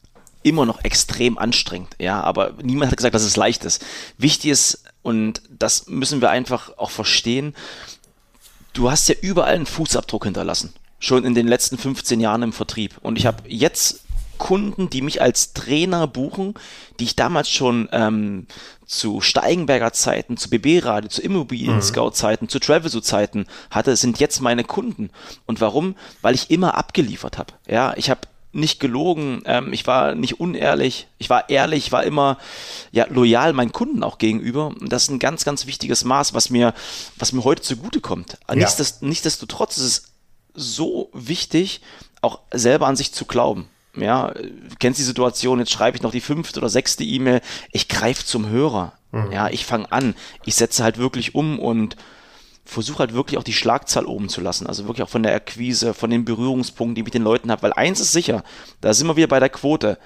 immer 0.43 0.65
noch 0.65 0.85
extrem 0.85 1.39
anstrengend, 1.39 1.97
ja, 1.99 2.21
aber 2.21 2.55
niemand 2.63 2.93
hat 2.93 2.97
gesagt, 2.97 3.15
dass 3.15 3.25
es 3.25 3.37
leicht 3.37 3.65
ist. 3.65 3.85
Wichtig 4.17 4.51
ist, 4.51 4.85
und 5.03 5.43
das 5.51 5.89
müssen 5.89 6.21
wir 6.21 6.31
einfach 6.31 6.79
auch 6.79 6.91
verstehen, 6.91 7.55
du 8.73 8.91
hast 8.91 9.09
ja 9.09 9.17
überall 9.21 9.55
einen 9.55 9.67
Fußabdruck 9.67 10.25
hinterlassen. 10.25 10.73
Schon 10.99 11.25
in 11.25 11.35
den 11.35 11.49
letzten 11.49 11.79
15 11.79 12.21
Jahren 12.21 12.43
im 12.43 12.53
Vertrieb. 12.53 12.97
Und 13.03 13.19
ich 13.19 13.27
habe 13.27 13.43
jetzt 13.49 14.06
Kunden, 14.39 14.91
die 14.91 15.03
mich 15.03 15.21
als 15.23 15.53
Trainer 15.53 16.07
buchen, 16.07 16.55
die 16.99 17.05
ich 17.05 17.17
damals 17.17 17.51
schon 17.51 17.89
ähm, 17.93 18.47
zu 18.87 19.21
Steigenberger 19.21 19.93
Zeiten, 19.93 20.37
zu 20.37 20.49
BB 20.49 20.85
Radio, 20.85 21.09
zu 21.09 21.23
Immobilien 21.23 21.83
Scout 21.83 22.13
Zeiten, 22.13 22.49
zu 22.49 22.59
Travelso 22.59 23.01
Zeiten 23.01 23.47
hatte, 23.71 23.97
sind 23.97 24.21
jetzt 24.21 24.41
meine 24.41 24.65
Kunden. 24.65 25.11
Und 25.47 25.61
warum? 25.61 25.97
Weil 26.23 26.35
ich 26.35 26.51
immer 26.51 26.77
abgeliefert 26.77 27.39
habe. 27.39 27.55
Ja, 27.67 27.95
ich 27.97 28.11
habe 28.11 28.21
nicht 28.53 28.81
gelogen, 28.81 29.43
ähm, 29.45 29.73
ich 29.73 29.87
war 29.87 30.15
nicht 30.15 30.41
unehrlich, 30.41 31.09
ich 31.19 31.29
war 31.31 31.51
ehrlich, 31.51 31.93
war 31.93 32.05
immer 32.05 32.39
ja 32.91 33.07
loyal 33.09 33.53
meinen 33.53 33.73
Kunden 33.73 34.03
auch 34.03 34.19
gegenüber. 34.19 34.69
Und 34.69 34.91
das 34.93 35.05
ist 35.05 35.11
ein 35.11 35.19
ganz, 35.19 35.45
ganz 35.45 35.67
wichtiges 35.67 36.05
Maß, 36.05 36.35
was 36.35 36.51
mir, 36.51 36.75
was 37.17 37.33
mir 37.33 37.45
heute 37.45 37.63
zugutekommt. 37.63 38.39
Ja. 38.49 38.55
Nichtsdest, 38.57 39.03
nichtsdestotrotz 39.03 39.77
ist 39.77 39.85
es 39.85 40.03
so 40.55 41.11
wichtig, 41.13 41.83
auch 42.23 42.41
selber 42.51 42.87
an 42.87 42.97
sich 42.97 43.13
zu 43.13 43.27
glauben. 43.27 43.69
Ja, 43.97 44.33
kennst 44.79 45.01
die 45.01 45.05
Situation, 45.05 45.59
jetzt 45.59 45.73
schreibe 45.73 45.97
ich 45.97 46.03
noch 46.03 46.11
die 46.13 46.21
fünfte 46.21 46.61
oder 46.61 46.69
sechste 46.69 47.05
E-Mail, 47.05 47.41
ich 47.73 47.89
greife 47.89 48.25
zum 48.25 48.49
Hörer. 48.49 48.93
Mhm. 49.13 49.33
Ja, 49.33 49.49
ich 49.49 49.65
fange 49.65 49.91
an, 49.91 50.15
ich 50.45 50.55
setze 50.55 50.85
halt 50.85 50.99
wirklich 50.99 51.35
um 51.35 51.59
und 51.59 51.97
versuche 52.67 52.99
halt 52.99 53.15
wirklich 53.15 53.39
auch 53.39 53.45
die 53.45 53.53
Schlagzahl 53.53 54.07
oben 54.07 54.29
zu 54.29 54.41
lassen. 54.41 54.67
Also 54.67 54.87
wirklich 54.87 55.05
auch 55.05 55.11
von 55.11 55.23
der 55.23 55.35
Akquise, 55.35 55.95
von 55.95 56.11
den 56.11 56.25
Berührungspunkten, 56.25 56.97
die 56.97 57.01
ich 57.01 57.07
mit 57.07 57.15
den 57.15 57.23
Leuten 57.23 57.51
habe. 57.51 57.63
Weil 57.63 57.73
eins 57.73 58.01
ist 58.01 58.13
sicher, 58.13 58.43
da 58.81 58.93
sind 58.93 59.07
wir 59.07 59.17
wieder 59.17 59.29
bei 59.29 59.41
der 59.41 59.49
Quote. 59.49 59.99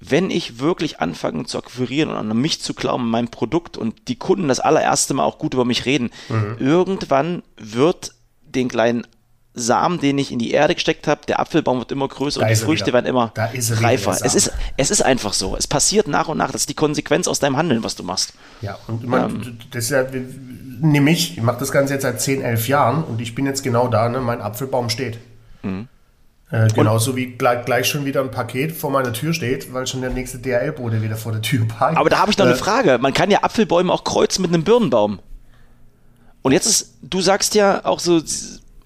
Wenn 0.00 0.30
ich 0.30 0.58
wirklich 0.58 1.00
anfange 1.00 1.44
zu 1.44 1.58
akquirieren 1.58 2.10
und 2.10 2.16
an 2.16 2.36
mich 2.36 2.60
zu 2.60 2.74
glauben, 2.74 3.10
mein 3.10 3.28
Produkt 3.28 3.76
und 3.76 4.08
die 4.08 4.16
Kunden 4.16 4.48
das 4.48 4.60
allererste 4.60 5.14
Mal 5.14 5.24
auch 5.24 5.38
gut 5.38 5.54
über 5.54 5.64
mich 5.64 5.86
reden, 5.86 6.10
mhm. 6.28 6.56
irgendwann 6.58 7.42
wird 7.56 8.14
den 8.42 8.68
kleinen 8.68 9.06
Samen, 9.52 9.98
den 9.98 10.16
ich 10.18 10.30
in 10.30 10.38
die 10.38 10.52
Erde 10.52 10.74
gesteckt 10.74 11.08
habe, 11.08 11.22
der 11.26 11.40
Apfelbaum 11.40 11.80
wird 11.80 11.90
immer 11.90 12.06
größer 12.06 12.40
da 12.40 12.46
und 12.46 12.50
die 12.52 12.56
Früchte 12.56 12.86
wieder. 12.86 12.94
werden 12.94 13.06
immer 13.06 13.32
reifer. 13.36 14.16
Es 14.22 14.34
ist, 14.34 14.52
es 14.76 14.90
ist 14.90 15.02
einfach 15.02 15.32
so. 15.32 15.56
Es 15.56 15.66
passiert 15.66 16.06
nach 16.06 16.28
und 16.28 16.38
nach. 16.38 16.52
Das 16.52 16.62
ist 16.62 16.68
die 16.68 16.74
Konsequenz 16.74 17.26
aus 17.26 17.40
deinem 17.40 17.56
Handeln, 17.56 17.82
was 17.82 17.96
du 17.96 18.04
machst. 18.04 18.34
Ja, 18.60 18.78
und 18.86 19.04
man, 19.04 19.30
ähm, 19.30 19.58
das 19.72 19.84
ist 19.84 19.90
ja, 19.90 20.06
nehme 20.80 21.10
ich, 21.10 21.36
ich 21.36 21.42
mache 21.42 21.58
das 21.58 21.72
Ganze 21.72 21.94
jetzt 21.94 22.02
seit 22.02 22.20
10, 22.20 22.42
11 22.42 22.68
Jahren 22.68 23.02
und 23.02 23.20
ich 23.20 23.34
bin 23.34 23.44
jetzt 23.44 23.62
genau 23.62 23.88
da, 23.88 24.08
ne, 24.08 24.20
mein 24.20 24.40
Apfelbaum 24.40 24.88
steht. 24.88 25.18
Mhm. 25.62 25.88
Äh, 26.52 26.68
genauso 26.68 27.14
wie 27.14 27.26
gleich, 27.26 27.64
gleich, 27.64 27.86
schon 27.86 28.04
wieder 28.04 28.20
ein 28.20 28.30
Paket 28.32 28.72
vor 28.72 28.90
meiner 28.90 29.12
Tür 29.12 29.32
steht, 29.32 29.72
weil 29.72 29.86
schon 29.86 30.00
der 30.00 30.10
nächste 30.10 30.38
DHL-Bote 30.38 31.00
wieder 31.00 31.16
vor 31.16 31.32
der 31.32 31.42
Tür 31.42 31.66
parkt. 31.66 31.96
Aber 31.96 32.10
da 32.10 32.18
habe 32.18 32.30
ich 32.30 32.38
noch 32.38 32.46
äh, 32.46 32.50
eine 32.50 32.56
Frage. 32.56 32.98
Man 32.98 33.14
kann 33.14 33.30
ja 33.30 33.42
Apfelbäume 33.42 33.92
auch 33.92 34.02
kreuzen 34.02 34.42
mit 34.42 34.52
einem 34.52 34.64
Birnenbaum. 34.64 35.20
Und 36.42 36.52
jetzt 36.52 36.66
ist, 36.66 36.94
du 37.02 37.20
sagst 37.20 37.54
ja 37.54 37.84
auch 37.84 38.00
so, 38.00 38.20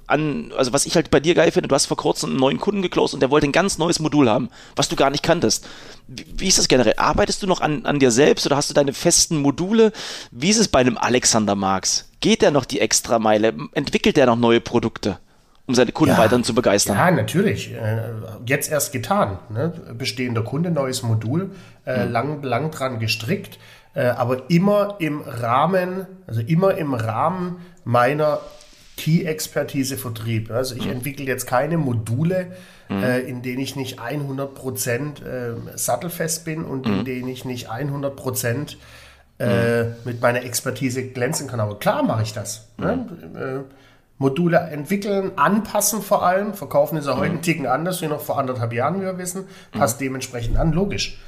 an, 0.07 0.53
also 0.57 0.73
was 0.73 0.87
ich 0.87 0.97
halt 0.97 1.11
bei 1.11 1.21
dir 1.21 1.35
geil 1.35 1.51
finde, 1.51 1.69
du 1.69 1.75
hast 1.75 1.87
vor 1.87 1.97
kurzem 1.97 2.31
einen 2.31 2.39
neuen 2.39 2.61
Kunden 2.61 2.83
geclosed 2.83 3.15
und 3.15 3.21
der 3.21 3.31
wollte 3.31 3.47
ein 3.47 3.53
ganz 3.53 3.79
neues 3.79 4.01
Modul 4.01 4.29
haben, 4.29 4.51
was 4.77 4.89
du 4.89 4.97
gar 4.97 5.11
nicht 5.11 5.23
kanntest. 5.23 5.67
Wie, 6.07 6.27
wie 6.37 6.49
ist 6.49 6.59
das 6.59 6.69
generell? 6.69 6.95
Arbeitest 6.97 7.43
du 7.43 7.47
noch 7.47 7.61
an, 7.61 7.87
an 7.87 7.99
dir 7.99 8.11
selbst 8.11 8.47
oder 8.47 8.57
hast 8.57 8.71
du 8.71 8.75
deine 8.75 8.93
festen 8.93 9.39
Module? 9.39 9.93
Wie 10.31 10.51
ist 10.51 10.59
es 10.59 10.69
bei 10.69 10.81
einem 10.81 10.99
Alexander 10.99 11.55
Marx? 11.55 12.09
Geht 12.21 12.43
der 12.43 12.51
noch 12.51 12.65
die 12.65 12.81
Extrameile? 12.81 13.55
Entwickelt 13.73 14.17
der 14.17 14.27
noch 14.27 14.37
neue 14.37 14.61
Produkte? 14.61 15.19
um 15.67 15.75
seine 15.75 15.93
Kunden 15.93 16.15
ja, 16.15 16.21
weiterhin 16.21 16.45
zu 16.45 16.55
begeistern. 16.55 16.97
Ja, 16.97 17.11
natürlich. 17.11 17.73
Äh, 17.73 18.03
jetzt 18.47 18.71
erst 18.71 18.93
getan. 18.93 19.39
Ne? 19.49 19.73
Bestehender 19.97 20.43
Kunde, 20.43 20.71
neues 20.71 21.03
Modul, 21.03 21.53
äh, 21.87 22.05
mhm. 22.05 22.13
lang, 22.13 22.43
lang 22.43 22.71
dran 22.71 22.99
gestrickt, 22.99 23.59
äh, 23.95 24.05
aber 24.05 24.51
immer 24.51 24.97
im 24.99 25.23
Rahmen, 25.23 26.07
also 26.27 26.43
immer 26.43 26.75
im 26.77 26.93
Rahmen 26.93 27.63
meiner 27.85 28.41
Key-Expertise 28.97 29.97
Vertrieb. 29.97 30.51
Also 30.51 30.75
ich 30.75 30.87
mhm. 30.87 30.93
entwickle 30.93 31.27
jetzt 31.27 31.47
keine 31.47 31.79
Module, 31.79 32.53
mhm. 32.89 33.03
äh, 33.03 33.21
in 33.21 33.43
denen 33.43 33.61
ich 33.61 33.77
nicht 33.77 34.01
100% 34.01 35.25
äh, 35.25 35.55
sattelfest 35.77 36.45
bin 36.45 36.65
und 36.65 36.87
mhm. 36.87 37.01
in 37.01 37.05
denen 37.05 37.29
ich 37.29 37.45
nicht 37.45 37.71
100% 37.71 38.77
äh, 39.39 39.83
mhm. 39.83 39.95
mit 40.05 40.21
meiner 40.21 40.45
Expertise 40.45 41.09
glänzen 41.09 41.49
kann. 41.49 41.61
Aber 41.61 41.79
klar 41.79 42.03
mache 42.03 42.23
ich 42.23 42.33
das. 42.33 42.69
Ne? 42.77 43.07
Mhm. 43.09 43.37
Äh, 43.37 43.65
Module 44.19 44.59
entwickeln, 44.59 45.33
anpassen 45.37 46.01
vor 46.01 46.25
allem. 46.25 46.55
Verkaufen 46.55 46.97
ist 46.97 47.07
ja 47.07 47.17
heute 47.17 47.31
mhm. 47.31 47.35
einen 47.35 47.43
Ticken 47.43 47.67
anders 47.67 48.01
wie 48.01 48.07
noch 48.07 48.21
vor 48.21 48.39
anderthalb 48.39 48.73
Jahren, 48.73 49.01
wie 49.01 49.05
wir 49.05 49.19
wissen. 49.19 49.47
Passt 49.73 50.01
dementsprechend 50.01 50.57
an, 50.57 50.73
logisch. 50.73 51.19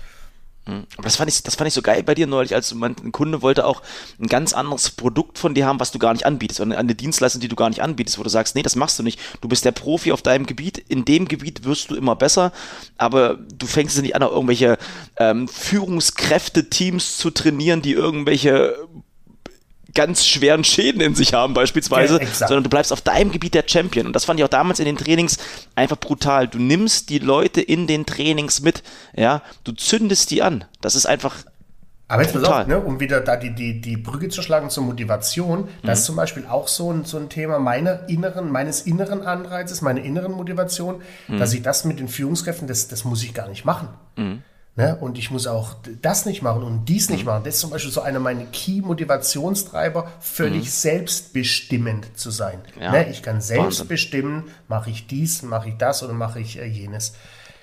Aber 0.66 1.04
das 1.04 1.16
fand, 1.16 1.30
ich, 1.30 1.42
das 1.44 1.54
fand 1.54 1.68
ich 1.68 1.74
so 1.74 1.82
geil 1.82 2.02
bei 2.02 2.14
dir 2.14 2.26
neulich, 2.26 2.54
als 2.54 2.74
man, 2.74 2.96
ein 3.02 3.12
Kunde 3.12 3.40
wollte 3.40 3.64
auch 3.64 3.82
ein 4.20 4.26
ganz 4.26 4.52
anderes 4.52 4.90
Produkt 4.90 5.38
von 5.38 5.54
dir 5.54 5.64
haben, 5.64 5.78
was 5.78 5.92
du 5.92 6.00
gar 6.00 6.12
nicht 6.12 6.26
anbietest, 6.26 6.60
oder 6.60 6.76
eine 6.76 6.94
Dienstleistung, 6.96 7.40
die 7.40 7.48
du 7.48 7.54
gar 7.54 7.68
nicht 7.68 7.82
anbietest, 7.82 8.18
wo 8.18 8.24
du 8.24 8.28
sagst, 8.28 8.56
nee, 8.56 8.62
das 8.62 8.74
machst 8.74 8.98
du 8.98 9.04
nicht. 9.04 9.20
Du 9.40 9.48
bist 9.48 9.64
der 9.64 9.72
Profi 9.72 10.10
auf 10.10 10.22
deinem 10.22 10.44
Gebiet, 10.44 10.78
in 10.78 11.04
dem 11.04 11.28
Gebiet 11.28 11.64
wirst 11.64 11.90
du 11.90 11.94
immer 11.94 12.16
besser, 12.16 12.52
aber 12.98 13.34
du 13.34 13.66
fängst 13.66 14.00
nicht 14.02 14.16
an, 14.16 14.22
irgendwelche 14.22 14.76
ähm, 15.18 15.46
Führungskräfte-Teams 15.46 17.16
zu 17.16 17.30
trainieren, 17.30 17.80
die 17.80 17.92
irgendwelche 17.92 18.76
ganz 19.96 20.24
schweren 20.24 20.62
Schäden 20.62 21.00
in 21.00 21.16
sich 21.16 21.34
haben 21.34 21.54
beispielsweise, 21.54 22.20
ja, 22.20 22.28
sondern 22.28 22.62
du 22.62 22.70
bleibst 22.70 22.92
auf 22.92 23.00
deinem 23.00 23.32
Gebiet 23.32 23.54
der 23.54 23.64
Champion. 23.66 24.06
Und 24.06 24.12
das 24.12 24.24
fand 24.24 24.38
ich 24.38 24.44
auch 24.44 24.50
damals 24.50 24.78
in 24.78 24.84
den 24.84 24.96
Trainings 24.96 25.38
einfach 25.74 25.96
brutal. 25.96 26.46
Du 26.46 26.58
nimmst 26.58 27.10
die 27.10 27.18
Leute 27.18 27.60
in 27.60 27.88
den 27.88 28.06
Trainings 28.06 28.60
mit, 28.60 28.84
ja, 29.16 29.42
du 29.64 29.72
zündest 29.72 30.30
die 30.30 30.42
an. 30.42 30.64
Das 30.80 30.94
ist 30.94 31.06
einfach 31.06 31.34
aber 32.08 32.22
jetzt 32.22 32.34
pass 32.34 32.44
auf, 32.44 32.66
ne, 32.68 32.78
um 32.78 33.00
wieder 33.00 33.20
da 33.20 33.36
die, 33.36 33.52
die, 33.52 33.80
die 33.80 33.96
Brücke 33.96 34.28
zu 34.28 34.40
schlagen 34.40 34.70
zur 34.70 34.84
Motivation, 34.84 35.62
mhm. 35.62 35.68
das 35.82 36.00
ist 36.00 36.04
zum 36.04 36.14
Beispiel 36.14 36.46
auch 36.46 36.68
so 36.68 36.92
ein, 36.92 37.04
so 37.04 37.18
ein 37.18 37.28
Thema 37.28 37.58
meiner 37.58 38.08
inneren, 38.08 38.52
meines 38.52 38.82
inneren 38.82 39.22
Anreizes, 39.22 39.82
meiner 39.82 40.02
inneren 40.02 40.30
Motivation, 40.30 41.02
mhm. 41.26 41.40
dass 41.40 41.52
ich 41.52 41.62
das 41.62 41.84
mit 41.84 41.98
den 41.98 42.06
Führungskräften, 42.06 42.68
das, 42.68 42.86
das 42.86 43.04
muss 43.04 43.24
ich 43.24 43.34
gar 43.34 43.48
nicht 43.48 43.64
machen. 43.64 43.88
Mhm. 44.16 44.42
Ne? 44.76 44.94
Und 45.00 45.16
ich 45.16 45.30
muss 45.30 45.46
auch 45.46 45.74
das 46.02 46.26
nicht 46.26 46.42
machen 46.42 46.62
und 46.62 46.84
dies 46.84 47.08
nicht 47.08 47.20
mhm. 47.20 47.30
machen. 47.30 47.44
Das 47.44 47.54
ist 47.54 47.60
zum 47.60 47.70
Beispiel 47.70 47.90
so 47.90 48.02
einer 48.02 48.20
meiner 48.20 48.44
Key-Motivationstreiber, 48.44 50.12
völlig 50.20 50.64
mhm. 50.64 50.68
selbstbestimmend 50.68 52.18
zu 52.18 52.30
sein. 52.30 52.60
Ja. 52.78 52.92
Ne? 52.92 53.08
Ich 53.10 53.22
kann 53.22 53.40
selbst 53.40 53.64
Wahnsinn. 53.64 53.88
bestimmen, 53.88 54.44
mache 54.68 54.90
ich 54.90 55.06
dies, 55.06 55.42
mache 55.42 55.70
ich 55.70 55.76
das 55.78 56.02
oder 56.02 56.12
mache 56.12 56.40
ich 56.40 56.58
äh, 56.58 56.66
jenes. 56.66 57.14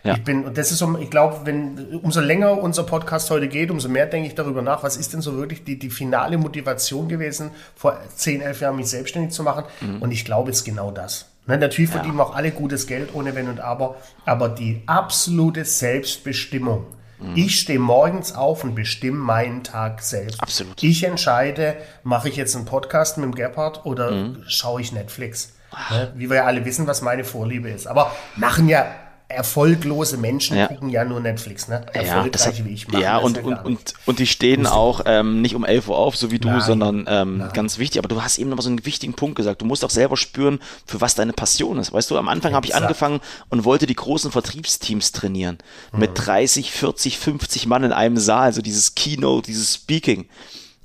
Ja. 0.04 0.16
Ich 0.16 0.24
bin, 0.24 0.44
und 0.44 0.58
das 0.58 0.72
ist 0.72 0.80
so, 0.80 0.98
ich 0.98 1.12
glaube, 1.12 1.42
wenn, 1.46 2.00
umso 2.02 2.20
länger 2.20 2.58
unser 2.58 2.84
Podcast 2.84 3.30
heute 3.30 3.48
geht, 3.48 3.70
umso 3.70 3.90
mehr 3.90 4.08
denke 4.08 4.28
ich 4.28 4.36
darüber 4.36 4.64
nach, 4.64 4.82
was 4.82 4.98
ist 4.98 5.14
denn 5.14 5.22
so 5.22 5.38
wirklich 5.38 5.64
die, 5.64 5.78
die 5.78 5.92
finale 5.92 6.40
Motivation 6.40 7.08
gewesen, 7.08 7.52
vor 7.76 7.98
10, 8.16 8.42
11 8.42 8.62
Jahren 8.62 8.76
mich 8.76 8.88
selbstständig 8.88 9.32
zu 9.32 9.44
machen. 9.44 9.66
Mhm. 9.82 10.02
Und 10.02 10.12
ich 10.12 10.26
glaube, 10.26 10.50
es 10.50 10.58
ist 10.58 10.64
genau 10.66 10.90
das. 10.90 11.28
Ne, 11.46 11.58
natürlich 11.58 11.92
ja. 11.92 11.98
verdienen 11.98 12.18
wir 12.18 12.26
auch 12.26 12.36
alle 12.36 12.52
gutes 12.52 12.88
Geld 12.88 13.14
ohne 13.14 13.36
Wenn 13.36 13.50
und 13.50 13.60
Aber, 13.60 13.98
aber 14.26 14.50
die 14.50 14.82
absolute 14.88 15.64
Selbstbestimmung, 15.64 16.86
Mhm. 17.24 17.36
Ich 17.36 17.60
stehe 17.60 17.80
morgens 17.80 18.34
auf 18.34 18.64
und 18.64 18.76
bestimme 18.76 19.18
meinen 19.18 19.64
Tag 19.64 20.02
selbst. 20.02 20.42
Absolut. 20.42 20.82
Ich 20.84 21.04
entscheide, 21.04 21.76
mache 22.04 22.30
ich 22.30 22.36
jetzt 22.36 22.56
einen 22.56 22.66
Podcast 22.66 23.18
mit 23.18 23.26
dem 23.26 23.36
Gebhardt 23.36 23.86
oder 23.86 24.12
mhm. 24.12 24.44
schaue 24.48 24.82
ich 24.82 24.92
Netflix. 24.92 25.54
Ne? 25.90 26.12
Wie 26.16 26.30
wir 26.30 26.38
ja 26.38 26.46
alle 26.46 26.66
wissen, 26.66 26.86
was 26.86 27.02
meine 27.02 27.24
Vorliebe 27.24 27.70
ist. 27.70 27.88
Aber 27.88 28.12
machen 28.36 28.70
ja 28.70 28.86
erfolglose 29.34 30.18
Menschen 30.18 30.58
ja. 30.58 30.68
gucken 30.68 30.90
ja 30.90 31.04
nur 31.04 31.20
Netflix, 31.20 31.68
ne? 31.68 31.86
Erfolgreiche 31.94 32.62
ja, 32.62 32.66
wie 32.66 32.74
ich. 32.74 32.88
Ja, 32.92 33.18
und, 33.18 33.38
ja 33.38 33.44
und, 33.44 33.66
und, 33.66 33.94
und 34.06 34.20
die 34.20 34.28
stehen 34.28 34.66
auch 34.68 35.02
ähm, 35.06 35.42
nicht 35.42 35.56
um 35.56 35.66
11 35.66 35.90
Uhr 35.90 35.98
auf, 35.98 36.16
so 36.16 36.32
wie 36.32 36.40
du, 36.40 36.48
Nein. 36.48 36.62
sondern 36.62 37.06
ähm, 37.08 37.44
ganz 37.54 37.78
wichtig. 37.78 38.00
Aber 38.00 38.08
du 38.08 38.22
hast 38.22 38.38
eben 38.38 38.50
noch 38.50 38.62
so 38.62 38.70
einen 38.70 38.86
wichtigen 38.86 39.14
Punkt 39.14 39.36
gesagt. 39.36 39.62
Du 39.62 39.66
musst 39.66 39.84
auch 39.84 39.90
selber 39.90 40.18
spüren, 40.18 40.60
für 40.86 41.02
was 41.02 41.16
deine 41.16 41.34
Passion 41.34 41.78
ist. 41.80 41.94
Weißt 41.94 42.10
du, 42.12 42.18
am 42.18 42.28
Anfang 42.28 42.54
habe 42.54 42.66
ich 42.66 42.76
angefangen 42.76 43.20
und 43.50 43.66
wollte 43.66 43.86
die 43.86 43.96
großen 43.96 44.32
Vertriebsteams 44.32 45.12
trainieren. 45.12 45.58
Mhm. 45.92 46.00
Mit 46.00 46.12
30, 46.16 46.72
40, 46.72 47.18
50 47.18 47.66
Mann 47.68 47.84
in 47.84 47.94
einem 47.94 48.18
Saal, 48.18 48.54
so 48.54 48.62
dieses 48.62 48.96
Keynote, 48.96 49.48
dieses 49.48 49.76
Speaking. 49.76 50.28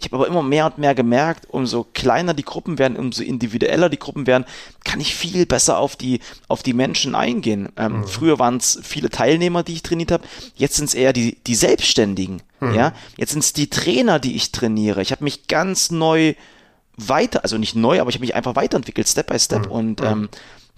Ich 0.00 0.06
habe 0.06 0.16
aber 0.16 0.28
immer 0.28 0.42
mehr 0.42 0.66
und 0.66 0.78
mehr 0.78 0.94
gemerkt, 0.94 1.46
umso 1.50 1.84
kleiner 1.92 2.32
die 2.32 2.44
Gruppen 2.44 2.78
werden, 2.78 2.96
umso 2.96 3.22
individueller 3.22 3.88
die 3.88 3.98
Gruppen 3.98 4.26
werden, 4.26 4.44
kann 4.84 5.00
ich 5.00 5.14
viel 5.14 5.44
besser 5.44 5.78
auf 5.78 5.96
die, 5.96 6.20
auf 6.46 6.62
die 6.62 6.72
Menschen 6.72 7.14
eingehen. 7.14 7.68
Ähm, 7.76 7.98
mhm. 7.98 8.06
Früher 8.06 8.38
waren 8.38 8.58
es 8.58 8.78
viele 8.82 9.10
Teilnehmer, 9.10 9.62
die 9.62 9.74
ich 9.74 9.82
trainiert 9.82 10.12
habe, 10.12 10.24
jetzt 10.54 10.76
sind 10.76 10.86
es 10.86 10.94
eher 10.94 11.12
die, 11.12 11.36
die 11.46 11.56
Selbstständigen. 11.56 12.42
Mhm. 12.60 12.74
Ja? 12.74 12.92
Jetzt 13.16 13.32
sind 13.32 13.42
es 13.42 13.52
die 13.52 13.70
Trainer, 13.70 14.18
die 14.20 14.36
ich 14.36 14.52
trainiere. 14.52 15.02
Ich 15.02 15.10
habe 15.10 15.24
mich 15.24 15.48
ganz 15.48 15.90
neu 15.90 16.34
weiter, 16.96 17.42
also 17.42 17.58
nicht 17.58 17.76
neu, 17.76 18.00
aber 18.00 18.10
ich 18.10 18.16
habe 18.16 18.24
mich 18.24 18.34
einfach 18.34 18.56
weiterentwickelt, 18.56 19.08
Step 19.08 19.28
by 19.28 19.38
Step. 19.38 19.66
Mhm. 19.66 19.72
Und 19.72 20.00
ähm, 20.02 20.28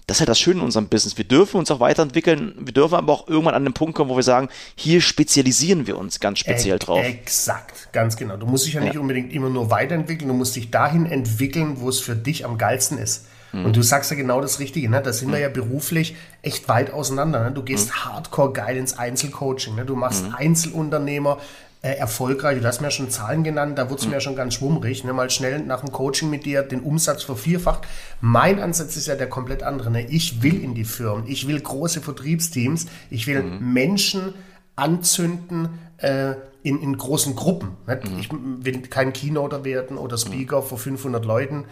das 0.07 0.17
ist 0.17 0.21
halt 0.21 0.29
das 0.29 0.39
Schöne 0.39 0.59
in 0.59 0.65
unserem 0.65 0.87
Business. 0.87 1.17
Wir 1.17 1.25
dürfen 1.25 1.57
uns 1.57 1.71
auch 1.71 1.79
weiterentwickeln. 1.79 2.53
Wir 2.59 2.73
dürfen 2.73 2.95
aber 2.95 3.13
auch 3.13 3.27
irgendwann 3.27 3.53
an 3.53 3.63
den 3.63 3.73
Punkt 3.73 3.95
kommen, 3.95 4.09
wo 4.09 4.15
wir 4.15 4.23
sagen, 4.23 4.49
hier 4.75 4.99
spezialisieren 5.01 5.87
wir 5.87 5.97
uns 5.97 6.19
ganz 6.19 6.39
speziell 6.39 6.79
drauf. 6.79 7.03
Exakt, 7.03 7.93
ganz 7.93 8.17
genau. 8.17 8.37
Du 8.37 8.45
musst 8.45 8.65
dich 8.65 8.73
ja, 8.73 8.81
ja, 8.81 8.87
nicht 8.87 8.97
unbedingt 8.97 9.31
immer 9.31 9.49
nur 9.49 9.69
weiterentwickeln. 9.69 10.27
Du 10.27 10.33
musst 10.33 10.55
dich 10.55 10.71
dahin 10.71 11.05
entwickeln, 11.05 11.79
wo 11.79 11.89
es 11.89 11.99
für 11.99 12.15
dich 12.15 12.45
am 12.45 12.57
geilsten 12.57 12.97
ist. 12.97 13.25
Mhm. 13.53 13.65
Und 13.65 13.75
du 13.75 13.81
sagst 13.81 14.11
ja 14.11 14.17
genau 14.17 14.41
das 14.41 14.59
Richtige. 14.59 14.89
Ne? 14.89 15.01
Da 15.01 15.13
sind 15.13 15.29
mhm. 15.29 15.33
wir 15.33 15.39
ja 15.39 15.49
beruflich 15.49 16.15
echt 16.41 16.67
weit 16.67 16.91
auseinander. 16.91 17.43
Ne? 17.43 17.51
Du 17.51 17.63
gehst 17.63 17.89
mhm. 17.89 18.05
hardcore 18.05 18.53
geil 18.53 18.77
ins 18.77 18.97
Einzelcoaching. 18.97 19.75
Ne? 19.75 19.85
Du 19.85 19.95
machst 19.95 20.25
mhm. 20.25 20.35
Einzelunternehmer 20.35 21.37
äh, 21.81 21.93
erfolgreich. 21.93 22.59
Du 22.59 22.67
hast 22.67 22.81
mir 22.81 22.87
ja 22.87 22.91
schon 22.91 23.09
Zahlen 23.09 23.43
genannt, 23.43 23.77
da 23.77 23.89
wurde 23.89 23.99
es 23.99 24.05
mhm. 24.05 24.09
mir 24.11 24.15
ja 24.17 24.21
schon 24.21 24.35
ganz 24.35 24.53
schwummrig. 24.53 25.03
Ne? 25.03 25.13
Mal 25.13 25.29
schnell 25.29 25.59
nach 25.59 25.81
dem 25.81 25.91
Coaching 25.91 26.29
mit 26.29 26.45
dir 26.45 26.63
den 26.63 26.81
Umsatz 26.81 27.23
vervierfacht. 27.23 27.87
Mein 28.19 28.59
Ansatz 28.59 28.95
ist 28.95 29.07
ja 29.07 29.15
der 29.15 29.27
komplett 29.27 29.63
andere. 29.63 29.89
Ne? 29.89 30.05
Ich 30.07 30.43
will 30.43 30.63
in 30.63 30.75
die 30.75 30.85
Firmen, 30.85 31.27
ich 31.27 31.47
will 31.47 31.59
große 31.59 32.01
Vertriebsteams, 32.01 32.85
ich 33.09 33.25
will 33.27 33.43
mhm. 33.43 33.73
Menschen 33.73 34.33
anzünden, 34.75 35.69
äh, 35.97 36.33
in, 36.63 36.81
in 36.81 36.97
großen 36.97 37.35
Gruppen. 37.35 37.77
Mhm. 37.87 38.19
Ich 38.19 38.29
will 38.31 38.81
kein 38.83 39.13
Keynoter 39.13 39.65
werden 39.65 39.97
oder 39.97 40.17
Speaker 40.17 40.61
mhm. 40.61 40.65
vor 40.65 40.77
500 40.77 41.25
Leuten. 41.25 41.65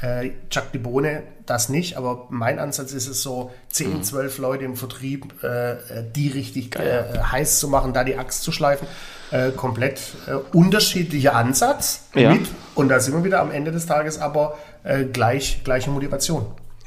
Äh, 0.00 0.30
Chuck 0.50 0.72
die 0.72 0.78
Bohne, 0.78 1.22
das 1.46 1.68
nicht, 1.68 1.96
aber 1.96 2.26
mein 2.28 2.58
Ansatz 2.58 2.92
ist 2.92 3.08
es 3.08 3.22
so, 3.22 3.50
10, 3.70 4.04
12 4.04 4.36
mhm. 4.36 4.42
Leute 4.42 4.64
im 4.64 4.76
Vertrieb, 4.76 5.42
äh, 5.42 5.76
die 6.14 6.28
richtig 6.28 6.76
äh, 6.76 7.18
heiß 7.18 7.60
zu 7.60 7.68
machen, 7.68 7.94
da 7.94 8.04
die 8.04 8.16
Axt 8.16 8.42
zu 8.42 8.52
schleifen. 8.52 8.86
Äh, 9.30 9.52
komplett 9.52 10.00
äh, 10.26 10.34
unterschiedlicher 10.56 11.34
Ansatz 11.34 12.04
ja. 12.14 12.32
mit, 12.32 12.46
und 12.74 12.88
da 12.88 13.00
sind 13.00 13.14
wir 13.14 13.24
wieder 13.24 13.40
am 13.40 13.50
Ende 13.50 13.72
des 13.72 13.86
Tages 13.86 14.18
aber 14.18 14.56
äh, 14.84 15.04
gleich, 15.04 15.62
gleiche 15.64 15.90
Motivation. 15.90 16.46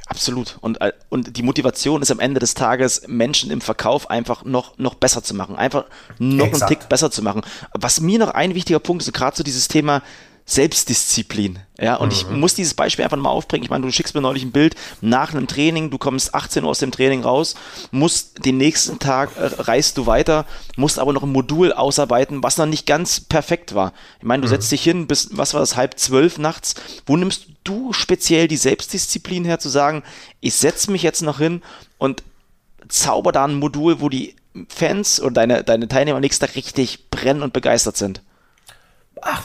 Absolut. 0.10 0.58
Und, 0.62 0.82
äh, 0.82 0.92
und 1.10 1.38
die 1.38 1.44
Motivation 1.44 2.02
ist 2.02 2.12
am 2.12 2.20
Ende 2.20 2.40
des 2.40 2.56
Tages, 2.56 3.04
Menschen 3.08 3.52
im 3.52 3.62
Verkauf 3.62 4.10
einfach 4.10 4.44
noch, 4.44 4.78
noch 4.78 4.96
besser 4.96 5.24
zu 5.24 5.36
machen. 5.36 5.56
Einfach 5.56 5.86
noch 6.18 6.48
Exakt. 6.48 6.72
einen 6.72 6.80
Tick 6.80 6.90
besser 6.90 7.12
zu 7.12 7.22
machen. 7.22 7.42
Was 7.74 8.02
mir 8.02 8.18
noch 8.18 8.30
ein 8.30 8.56
wichtiger 8.56 8.80
Punkt 8.80 9.04
ist, 9.04 9.14
gerade 9.14 9.38
so 9.38 9.44
dieses 9.44 9.68
Thema 9.68 10.02
Selbstdisziplin. 10.50 11.60
Ja, 11.80 11.96
und 11.96 12.08
mhm. 12.08 12.12
ich 12.12 12.28
muss 12.28 12.56
dieses 12.56 12.74
Beispiel 12.74 13.06
einfach 13.06 13.18
mal 13.18 13.30
aufbringen. 13.30 13.64
Ich 13.64 13.70
meine, 13.70 13.86
du 13.86 13.92
schickst 13.92 14.16
mir 14.16 14.22
neulich 14.22 14.44
ein 14.44 14.52
Bild 14.52 14.76
nach 15.00 15.32
einem 15.32 15.46
Training, 15.46 15.92
du 15.92 16.00
kommst 16.00 16.34
18 16.34 16.64
Uhr 16.64 16.72
aus 16.72 16.80
dem 16.80 16.90
Training 16.90 17.22
raus, 17.22 17.54
musst 17.92 18.44
den 18.46 18.58
nächsten 18.58 18.98
Tag 18.98 19.38
äh, 19.38 19.46
reist 19.62 20.00
du 20.00 20.08
weiter, 20.08 20.48
musst 20.76 20.98
aber 20.98 21.14
noch 21.14 21.22
ein 21.22 21.32
Modul 21.32 21.72
ausarbeiten, 21.72 22.42
was 22.42 22.58
noch 22.58 22.66
nicht 22.66 22.88
ganz 22.88 23.20
perfekt 23.20 23.76
war. 23.76 23.94
Ich 24.18 24.26
meine, 24.26 24.42
du 24.42 24.48
mhm. 24.48 24.54
setzt 24.54 24.72
dich 24.72 24.82
hin 24.82 25.06
bis, 25.06 25.30
was 25.34 25.54
war 25.54 25.60
das, 25.60 25.76
halb 25.76 26.00
zwölf 26.00 26.40
nachts. 26.40 26.74
Wo 27.06 27.16
nimmst 27.16 27.46
du 27.64 27.94
speziell 27.94 28.48
die 28.48 28.58
Selbstdisziplin 28.58 29.46
her, 29.46 29.60
zu 29.60 29.70
sagen, 29.70 30.02
ich 30.40 30.56
setze 30.56 30.92
mich 30.92 31.04
jetzt 31.04 31.22
noch 31.22 31.38
hin 31.38 31.62
und 32.00 32.24
zauber 32.88 33.32
da 33.32 33.46
ein 33.46 33.54
Modul, 33.54 34.02
wo 34.02 34.10
die 34.10 34.36
Fans 34.68 35.22
oder 35.22 35.34
deine, 35.34 35.64
deine 35.64 35.88
Teilnehmer 35.88 36.20
nächsten 36.20 36.44
Tag 36.44 36.56
richtig 36.56 37.12
brennen 37.12 37.44
und 37.44 37.54
begeistert 37.54 37.98
sind? 37.98 38.24
Ach, 39.22 39.44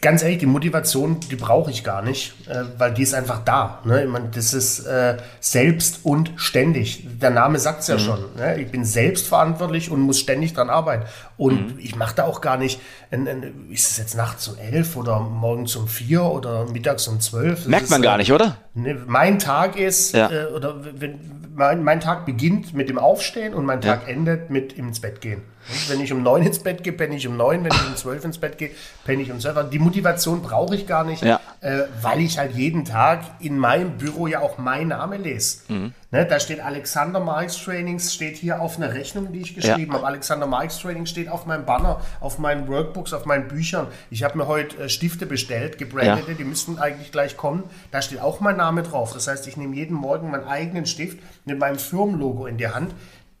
ganz 0.00 0.22
ehrlich, 0.22 0.38
die 0.38 0.46
Motivation, 0.46 1.20
die 1.20 1.36
brauche 1.36 1.70
ich 1.70 1.84
gar 1.84 2.02
nicht, 2.02 2.34
äh, 2.48 2.64
weil 2.78 2.94
die 2.94 3.02
ist 3.02 3.14
einfach 3.14 3.44
da. 3.44 3.80
Ne? 3.84 4.04
Ich 4.04 4.08
meine, 4.08 4.28
das 4.28 4.54
ist 4.54 4.80
äh, 4.80 5.16
selbst 5.40 6.00
und 6.04 6.32
ständig. 6.36 7.06
Der 7.20 7.30
Name 7.30 7.58
sagt 7.58 7.80
es 7.80 7.88
ja 7.88 7.94
mhm. 7.96 8.00
schon. 8.00 8.18
Ne? 8.36 8.60
Ich 8.60 8.70
bin 8.70 8.84
selbstverantwortlich 8.84 9.90
und 9.90 10.00
muss 10.00 10.18
ständig 10.18 10.54
dran 10.54 10.70
arbeiten. 10.70 11.04
Und 11.36 11.74
mhm. 11.74 11.78
ich 11.80 11.96
mache 11.96 12.14
da 12.16 12.24
auch 12.24 12.40
gar 12.40 12.56
nicht, 12.56 12.80
in, 13.10 13.26
in, 13.26 13.70
ist 13.70 13.90
es 13.90 13.98
jetzt 13.98 14.16
nachts 14.16 14.48
um 14.48 14.56
elf 14.58 14.96
oder 14.96 15.20
morgens 15.20 15.76
um 15.76 15.88
vier 15.88 16.22
oder 16.22 16.66
mittags 16.66 17.06
um 17.08 17.20
zwölf? 17.20 17.66
Merkt 17.66 17.90
man 17.90 18.00
ist, 18.00 18.04
gar 18.04 18.16
nicht, 18.16 18.32
oder? 18.32 18.56
Ne, 18.74 18.96
mein 19.06 19.38
Tag 19.38 19.76
ist, 19.76 20.14
ja. 20.14 20.30
äh, 20.30 20.46
oder 20.46 20.76
wenn, 21.00 21.18
mein, 21.54 21.82
mein, 21.82 22.00
Tag 22.00 22.26
beginnt 22.26 22.74
mit 22.74 22.88
dem 22.88 22.98
Aufstehen 22.98 23.54
und 23.54 23.64
mein 23.64 23.80
Tag 23.80 24.02
ja. 24.06 24.12
endet 24.12 24.50
mit 24.50 24.72
ins 24.74 25.00
Bett 25.00 25.20
gehen. 25.20 25.42
Wenn 25.88 26.00
ich 26.00 26.12
um 26.12 26.22
neun 26.22 26.42
ins 26.42 26.58
Bett 26.58 26.82
gehe, 26.82 26.92
penne 26.92 27.16
ich 27.16 27.26
um 27.26 27.36
neun. 27.36 27.64
Wenn 27.64 27.72
ich 27.72 27.86
um 27.86 27.96
zwölf 27.96 28.24
ins 28.24 28.38
Bett 28.38 28.58
gehe, 28.58 28.70
penne 29.04 29.22
ich 29.22 29.30
um 29.30 29.40
zwölf. 29.40 29.70
Die 29.70 29.78
Motivation 29.78 30.42
brauche 30.42 30.74
ich 30.74 30.86
gar 30.86 31.04
nicht, 31.04 31.22
ja. 31.22 31.40
äh, 31.60 31.84
weil 32.02 32.20
ich 32.20 32.38
halt 32.38 32.54
jeden 32.54 32.84
Tag 32.84 33.22
in 33.40 33.58
meinem 33.58 33.98
Büro 33.98 34.26
ja 34.26 34.40
auch 34.40 34.58
mein 34.58 34.88
Name 34.88 35.16
lese. 35.16 35.60
Mhm. 35.68 35.92
Ne, 36.12 36.24
da 36.24 36.38
steht 36.38 36.60
Alexander 36.60 37.18
Marx 37.18 37.62
Trainings, 37.62 38.14
steht 38.14 38.36
hier 38.36 38.60
auf 38.60 38.76
einer 38.76 38.94
Rechnung, 38.94 39.32
die 39.32 39.40
ich 39.40 39.54
geschrieben 39.54 39.92
ja. 39.92 39.98
habe. 39.98 40.06
Alexander 40.06 40.46
Marx 40.46 40.78
Training 40.78 41.04
steht 41.06 41.28
auf 41.28 41.46
meinem 41.46 41.66
Banner, 41.66 42.00
auf 42.20 42.38
meinen 42.38 42.68
Workbooks, 42.68 43.12
auf 43.12 43.26
meinen 43.26 43.48
Büchern. 43.48 43.88
Ich 44.08 44.22
habe 44.22 44.38
mir 44.38 44.46
heute 44.46 44.84
äh, 44.84 44.88
Stifte 44.88 45.26
bestellt, 45.26 45.78
gebrandete, 45.78 46.30
ja. 46.30 46.36
die 46.38 46.44
müssten 46.44 46.78
eigentlich 46.78 47.10
gleich 47.10 47.36
kommen. 47.36 47.64
Da 47.90 48.02
steht 48.02 48.20
auch 48.20 48.40
mein 48.40 48.56
Name 48.56 48.84
drauf. 48.84 49.12
Das 49.12 49.26
heißt, 49.26 49.48
ich 49.48 49.56
nehme 49.56 49.74
jeden 49.74 49.94
Morgen 49.94 50.30
meinen 50.30 50.46
eigenen 50.46 50.86
Stift 50.86 51.18
mit 51.44 51.58
meinem 51.58 51.78
Firmenlogo 51.78 52.46
in 52.46 52.56
die 52.56 52.68
Hand. 52.68 52.94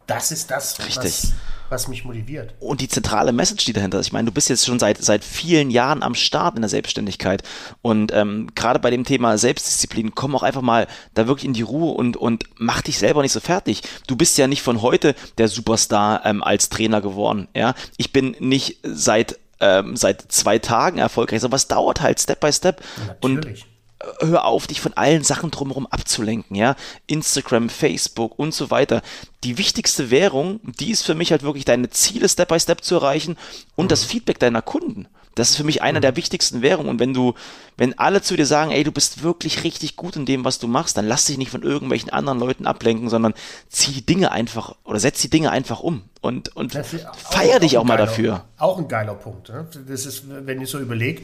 Das 0.06 0.30
ist 0.30 0.50
das, 0.50 0.78
Richtig. 0.78 1.04
was 1.04 1.32
was 1.70 1.88
mich 1.88 2.04
motiviert. 2.04 2.54
Und 2.60 2.80
die 2.80 2.88
zentrale 2.88 3.32
Message, 3.32 3.64
die 3.64 3.72
dahinter 3.72 3.98
ist. 3.98 4.06
Ich 4.06 4.12
meine, 4.12 4.26
du 4.26 4.32
bist 4.32 4.48
jetzt 4.48 4.66
schon 4.66 4.78
seit, 4.78 5.02
seit 5.02 5.24
vielen 5.24 5.70
Jahren 5.70 6.02
am 6.02 6.14
Start 6.14 6.56
in 6.56 6.62
der 6.62 6.68
Selbstständigkeit. 6.68 7.42
Und 7.82 8.12
ähm, 8.12 8.48
gerade 8.54 8.78
bei 8.78 8.90
dem 8.90 9.04
Thema 9.04 9.38
Selbstdisziplin, 9.38 10.14
komm 10.14 10.34
auch 10.36 10.42
einfach 10.42 10.62
mal 10.62 10.86
da 11.14 11.26
wirklich 11.26 11.46
in 11.46 11.54
die 11.54 11.62
Ruhe 11.62 11.94
und, 11.94 12.16
und 12.16 12.44
mach 12.56 12.82
dich 12.82 12.98
selber 12.98 13.22
nicht 13.22 13.32
so 13.32 13.40
fertig. 13.40 13.82
Du 14.06 14.16
bist 14.16 14.38
ja 14.38 14.46
nicht 14.46 14.62
von 14.62 14.82
heute 14.82 15.14
der 15.38 15.48
Superstar 15.48 16.24
ähm, 16.24 16.42
als 16.42 16.68
Trainer 16.68 17.00
geworden. 17.00 17.48
Ja, 17.54 17.74
Ich 17.96 18.12
bin 18.12 18.36
nicht 18.40 18.78
seit 18.82 19.38
ähm, 19.58 19.96
seit 19.96 20.20
zwei 20.30 20.58
Tagen 20.58 20.98
erfolgreich, 20.98 21.40
sondern 21.40 21.54
was 21.54 21.66
dauert 21.66 22.02
halt 22.02 22.20
Step 22.20 22.40
by 22.40 22.52
Step. 22.52 22.82
Natürlich. 23.06 23.62
Und 23.62 23.75
hör 24.20 24.44
auf, 24.44 24.66
dich 24.66 24.80
von 24.80 24.92
allen 24.94 25.24
Sachen 25.24 25.50
drumherum 25.50 25.86
abzulenken, 25.86 26.56
ja. 26.56 26.76
Instagram, 27.06 27.68
Facebook 27.68 28.38
und 28.38 28.52
so 28.54 28.70
weiter. 28.70 29.02
Die 29.44 29.58
wichtigste 29.58 30.10
Währung, 30.10 30.60
die 30.62 30.90
ist 30.90 31.02
für 31.02 31.14
mich 31.14 31.30
halt 31.30 31.42
wirklich 31.42 31.64
deine 31.64 31.90
Ziele 31.90 32.28
Step 32.28 32.48
by 32.48 32.60
Step 32.60 32.82
zu 32.84 32.96
erreichen 32.96 33.36
und 33.74 33.86
mhm. 33.86 33.88
das 33.90 34.04
Feedback 34.04 34.38
deiner 34.38 34.62
Kunden. 34.62 35.08
Das 35.36 35.50
ist 35.50 35.56
für 35.56 35.64
mich 35.64 35.82
einer 35.82 35.98
mhm. 35.98 36.02
der 36.02 36.16
wichtigsten 36.16 36.62
Währungen. 36.62 36.88
Und 36.88 36.98
wenn 36.98 37.12
du, 37.12 37.34
wenn 37.76 37.98
alle 37.98 38.22
zu 38.22 38.36
dir 38.36 38.46
sagen, 38.46 38.70
ey, 38.70 38.84
du 38.84 38.90
bist 38.90 39.22
wirklich 39.22 39.64
richtig 39.64 39.94
gut 39.94 40.16
in 40.16 40.24
dem, 40.24 40.44
was 40.46 40.58
du 40.58 40.66
machst, 40.66 40.96
dann 40.96 41.06
lass 41.06 41.26
dich 41.26 41.36
nicht 41.36 41.50
von 41.50 41.62
irgendwelchen 41.62 42.10
anderen 42.10 42.38
Leuten 42.38 42.66
ablenken, 42.66 43.10
sondern 43.10 43.34
zieh 43.68 43.92
die 43.92 44.06
Dinge 44.06 44.32
einfach 44.32 44.74
oder 44.84 44.98
setz 44.98 45.20
die 45.20 45.28
Dinge 45.28 45.50
einfach 45.50 45.80
um 45.80 46.04
und, 46.22 46.56
und 46.56 46.72
feier 46.72 47.60
dich 47.60 47.76
auch, 47.76 47.82
auch 47.82 47.86
mal 47.86 47.96
geiler, 47.96 48.06
dafür. 48.06 48.44
Auch 48.56 48.78
ein 48.78 48.88
geiler 48.88 49.14
Punkt. 49.14 49.50
Ne? 49.50 49.66
Das 49.86 50.06
ist, 50.06 50.24
wenn 50.26 50.60
ich 50.62 50.70
so 50.70 50.78
überlege, 50.78 51.22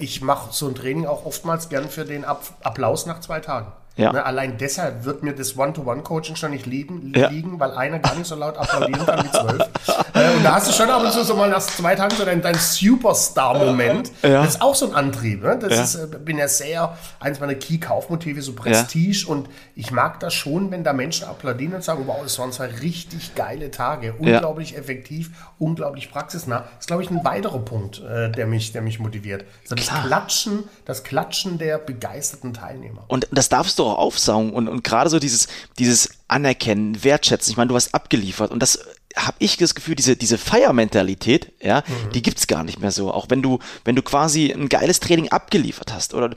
ich 0.00 0.20
mache 0.22 0.52
so 0.52 0.68
ein 0.68 0.74
Training 0.74 1.06
auch 1.06 1.26
oftmals 1.26 1.68
gern 1.68 1.88
für 1.88 2.04
den 2.04 2.24
Applaus 2.24 3.06
nach 3.06 3.20
zwei 3.20 3.40
Tagen. 3.40 3.72
Ja. 3.96 4.12
Ne, 4.12 4.26
allein 4.26 4.58
deshalb 4.58 5.04
wird 5.04 5.22
mir 5.22 5.34
das 5.34 5.56
One-to-One-Coaching 5.56 6.34
schon 6.34 6.50
nicht 6.50 6.66
liegen, 6.66 7.12
ja. 7.14 7.28
liegen, 7.28 7.60
weil 7.60 7.70
einer 7.72 8.00
gar 8.00 8.16
nicht 8.16 8.26
so 8.26 8.34
laut 8.34 8.56
applaudieren 8.56 9.06
kann 9.06 9.24
wie 9.24 9.30
zwölf. 9.30 9.62
äh, 10.14 10.36
und 10.36 10.42
da 10.42 10.56
hast 10.56 10.68
du 10.68 10.72
schon 10.72 10.90
ab 10.90 11.00
und 11.00 11.12
zu 11.12 11.22
so 11.22 11.36
mal 11.36 11.48
nach 11.48 11.60
zwei 11.60 11.94
Tagen 11.94 12.16
so 12.16 12.24
dein, 12.24 12.42
dein 12.42 12.56
Superstar-Moment. 12.56 14.10
Ja. 14.22 14.42
Das 14.42 14.56
ist 14.56 14.62
auch 14.62 14.74
so 14.74 14.88
ein 14.88 14.94
Antrieb. 14.96 15.44
Ne? 15.44 15.56
Das 15.60 15.94
ist, 15.94 15.94
äh, 15.94 16.18
bin 16.18 16.38
ja 16.38 16.48
sehr, 16.48 16.96
eins 17.20 17.38
meiner 17.38 17.54
Key-Kaufmotive, 17.54 18.42
so 18.42 18.54
Prestige. 18.54 19.26
Und 19.28 19.48
ich 19.76 19.92
mag 19.92 20.18
das 20.18 20.34
schon, 20.34 20.72
wenn 20.72 20.82
da 20.82 20.92
Menschen 20.92 21.28
applaudieren 21.28 21.74
und 21.74 21.84
sagen, 21.84 22.02
wow, 22.06 22.18
das 22.20 22.36
waren 22.40 22.50
zwei 22.50 22.66
richtig 22.66 23.36
geile 23.36 23.70
Tage. 23.70 24.14
Unglaublich 24.14 24.76
effektiv, 24.76 25.30
unglaublich 25.60 26.10
praxisnah. 26.10 26.60
Das 26.60 26.80
ist, 26.80 26.86
glaube 26.88 27.04
ich, 27.04 27.10
ein 27.10 27.24
weiterer 27.24 27.60
Punkt, 27.60 28.02
äh, 28.02 28.28
der, 28.32 28.48
mich, 28.48 28.72
der 28.72 28.82
mich 28.82 28.98
motiviert. 28.98 29.44
Also 29.62 29.76
das 29.76 29.86
Klatschen, 29.86 30.64
das 30.84 31.04
Klatschen 31.04 31.58
der 31.58 31.78
begeisterten 31.78 32.52
Teilnehmer. 32.54 33.04
Und 33.06 33.28
das 33.30 33.48
darfst 33.48 33.78
du 33.78 33.83
auch 33.84 33.98
aufsaugen 33.98 34.52
und, 34.52 34.68
und 34.68 34.84
gerade 34.84 35.10
so 35.10 35.18
dieses, 35.18 35.48
dieses 35.78 36.10
Anerkennen, 36.28 37.04
Wertschätzen. 37.04 37.50
Ich 37.50 37.56
meine, 37.56 37.68
du 37.68 37.74
hast 37.74 37.94
abgeliefert 37.94 38.50
und 38.50 38.60
das 38.60 38.78
habe 39.16 39.36
ich 39.38 39.56
das 39.56 39.74
Gefühl, 39.74 39.94
diese, 39.94 40.16
diese 40.16 40.38
Feiermentalität, 40.38 41.52
ja, 41.62 41.84
mhm. 41.86 42.12
die 42.12 42.22
gibt's 42.22 42.46
gar 42.46 42.64
nicht 42.64 42.80
mehr 42.80 42.90
so. 42.90 43.12
Auch 43.12 43.26
wenn 43.28 43.42
du, 43.42 43.60
wenn 43.84 43.94
du 43.94 44.02
quasi 44.02 44.52
ein 44.52 44.68
geiles 44.68 44.98
Training 44.98 45.28
abgeliefert 45.28 45.92
hast 45.92 46.14
oder 46.14 46.30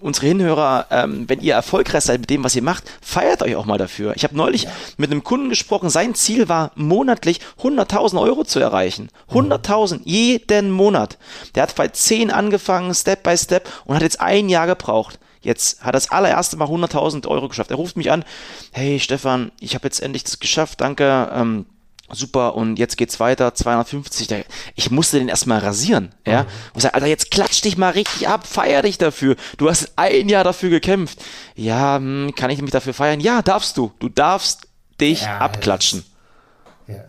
unsere 0.00 0.26
Hinhörer, 0.26 0.86
ähm, 0.90 1.28
wenn 1.28 1.40
ihr 1.40 1.54
erfolgreich 1.54 2.04
seid 2.04 2.20
mit 2.20 2.30
dem, 2.30 2.44
was 2.44 2.54
ihr 2.54 2.62
macht, 2.62 2.84
feiert 3.00 3.42
euch 3.42 3.56
auch 3.56 3.64
mal 3.64 3.78
dafür. 3.78 4.14
Ich 4.14 4.24
habe 4.24 4.36
neulich 4.36 4.64
ja. 4.64 4.72
mit 4.98 5.10
einem 5.10 5.24
Kunden 5.24 5.48
gesprochen, 5.48 5.88
sein 5.88 6.14
Ziel 6.14 6.48
war 6.48 6.72
monatlich 6.74 7.40
100.000 7.62 8.20
Euro 8.20 8.44
zu 8.44 8.60
erreichen. 8.60 9.08
100.000 9.30 9.98
mhm. 9.98 10.00
jeden 10.04 10.70
Monat. 10.70 11.18
Der 11.54 11.62
hat 11.62 11.74
bei 11.74 11.88
10 11.88 12.30
angefangen, 12.30 12.94
Step 12.94 13.22
by 13.22 13.36
Step 13.38 13.68
und 13.86 13.96
hat 13.96 14.02
jetzt 14.02 14.20
ein 14.20 14.50
Jahr 14.50 14.66
gebraucht. 14.66 15.18
Jetzt 15.42 15.80
hat 15.80 15.88
er 15.88 15.92
das 15.92 16.10
allererste 16.10 16.56
Mal 16.56 16.68
100.000 16.68 17.26
Euro 17.26 17.48
geschafft. 17.48 17.70
Er 17.70 17.76
ruft 17.76 17.96
mich 17.96 18.10
an, 18.10 18.24
hey 18.72 18.98
Stefan, 19.00 19.52
ich 19.60 19.74
habe 19.74 19.86
jetzt 19.86 20.00
endlich 20.00 20.24
das 20.24 20.40
geschafft, 20.40 20.80
danke. 20.80 21.30
Ähm, 21.34 21.66
super 22.12 22.54
und 22.54 22.78
jetzt 22.78 22.96
geht's 22.96 23.20
weiter, 23.20 23.54
250. 23.54 24.44
Ich 24.76 24.90
musste 24.90 25.18
den 25.18 25.28
erstmal 25.28 25.58
rasieren, 25.58 26.14
ja. 26.26 26.42
Mhm. 26.42 26.48
Und 26.74 26.80
sag, 26.80 26.94
Alter, 26.94 27.06
jetzt 27.06 27.30
klatsch 27.30 27.62
dich 27.62 27.76
mal 27.76 27.90
richtig 27.90 28.28
ab, 28.28 28.46
feier 28.46 28.82
dich 28.82 28.98
dafür. 28.98 29.36
Du 29.56 29.68
hast 29.68 29.92
ein 29.96 30.28
Jahr 30.28 30.44
dafür 30.44 30.70
gekämpft. 30.70 31.18
Ja, 31.56 31.96
hm, 31.96 32.32
kann 32.36 32.50
ich 32.50 32.60
mich 32.60 32.70
dafür 32.70 32.94
feiern? 32.94 33.20
Ja, 33.20 33.42
darfst 33.42 33.76
du. 33.76 33.92
Du 33.98 34.08
darfst 34.08 34.68
dich 35.00 35.22
ja, 35.22 35.38
abklatschen. 35.38 36.04